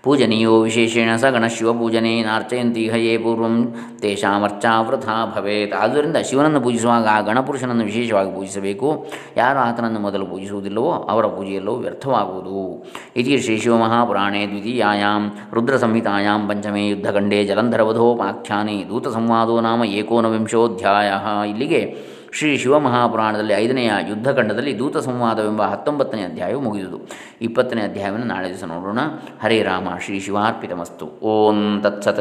ಪೂಜನೀಯೋ 0.03 0.61
ವಿಶೇಷೇಣ 0.61 1.15
ಸ 1.15 1.25
ಗಣಶಿವಪೂಜನೆ 1.25 2.23
ನಾರ್ಚಯಂತಿ 2.23 2.89
ಹಯೇ 2.89 3.17
ಪೂರ್ವಂ, 3.17 3.75
ತೇಷಾಮರ್ಚಾ 4.01 4.81
ವೃಥಾ 4.81 5.33
ಭವೇತ್. 5.35 5.73
ಆದ್ದರಿಂದ 5.73 6.17
ಶಿವನನ್ನು 6.17 6.61
ಪೂಜಿಸುವಾಗ 6.61 7.07
ಆ 7.11 7.21
ಗಣಪುರುಷನನ್ನು 7.21 7.83
ವಿಶೇಷವಾಗಿ 7.83 8.31
ಪೂಜಿಸಬೇಕು. 8.35 9.07
ಯಾರು 9.37 9.59
ಆತನನ್ನು 9.59 9.99
ಮೊದಲು 9.99 10.25
ಪೂಜಿಸುವುದಿಲ್ಲವೋ 10.25 10.91
ಅವರ 10.91 11.25
ಪೂಜೆಯಲ್ಲೂ 11.25 11.75
ವ್ಯರ್ಥವಾಗುವುದು. 11.75 12.87
ಇತಿ 13.15 13.37
ಶ್ರೀ 13.37 13.57
ಶಿವಮಹಾಪುರಾಣೇ 13.57 14.47
ದ್ವಿತೀಯಾಂ 14.47 15.25
ರುದ್ರಸಂಹಿತಾಯಾಂ 15.53 16.47
ಪಂಚಮೇ 16.47 16.87
ಯುದ್ಧಖಂಡೇ 16.87 17.49
ದೂತ 18.89 19.07
ಸಂವಾದೋ 19.07 19.59
ನಾಮ 19.59 19.83
ಏಕೋನವಿಂಶೋಧ್ಯಾಯ 19.83 21.11
ಇಲ್ಲಿಗೆ 21.49 21.81
ಶ್ರೀ 22.31 22.57
ಶಿವಮಹಾಪುರಾಣದಲ್ಲಿ 22.57 23.53
ಐದನೆಯ 23.53 23.91
ಯುದ್ಧಖಂಡದಲ್ಲಿ 24.09 24.79
ದೂತ 24.79 24.97
ಸಂವಾದವೆಂಬ 24.97 25.61
ಹತ್ತೊಂಬತ್ತನೇ 25.61 26.21
ಅಧ್ಯಾಯವು 26.21 26.61
ಮುಗಿದುದು. 26.61 26.99
ಇಪ್ಪತ್ತನೇ 27.41 27.81
ಅಧ್ಯಾಯವನ್ನು 27.81 28.25
ನಾಳೆ 28.25 28.49
ದಿವಸ 28.49 28.63
ನೋಡೋಣ. 28.63 28.99
ಹರೇ 29.43 29.63
ರಾಮ, 29.63 29.87
ಶ್ರೀ 30.01 30.19
ಶಿವಾರ್ಪಿತಮಸ್ತು. 30.19 31.05
ಓಂ 31.05 31.79
ತತ್ಸತ್. 31.83 32.19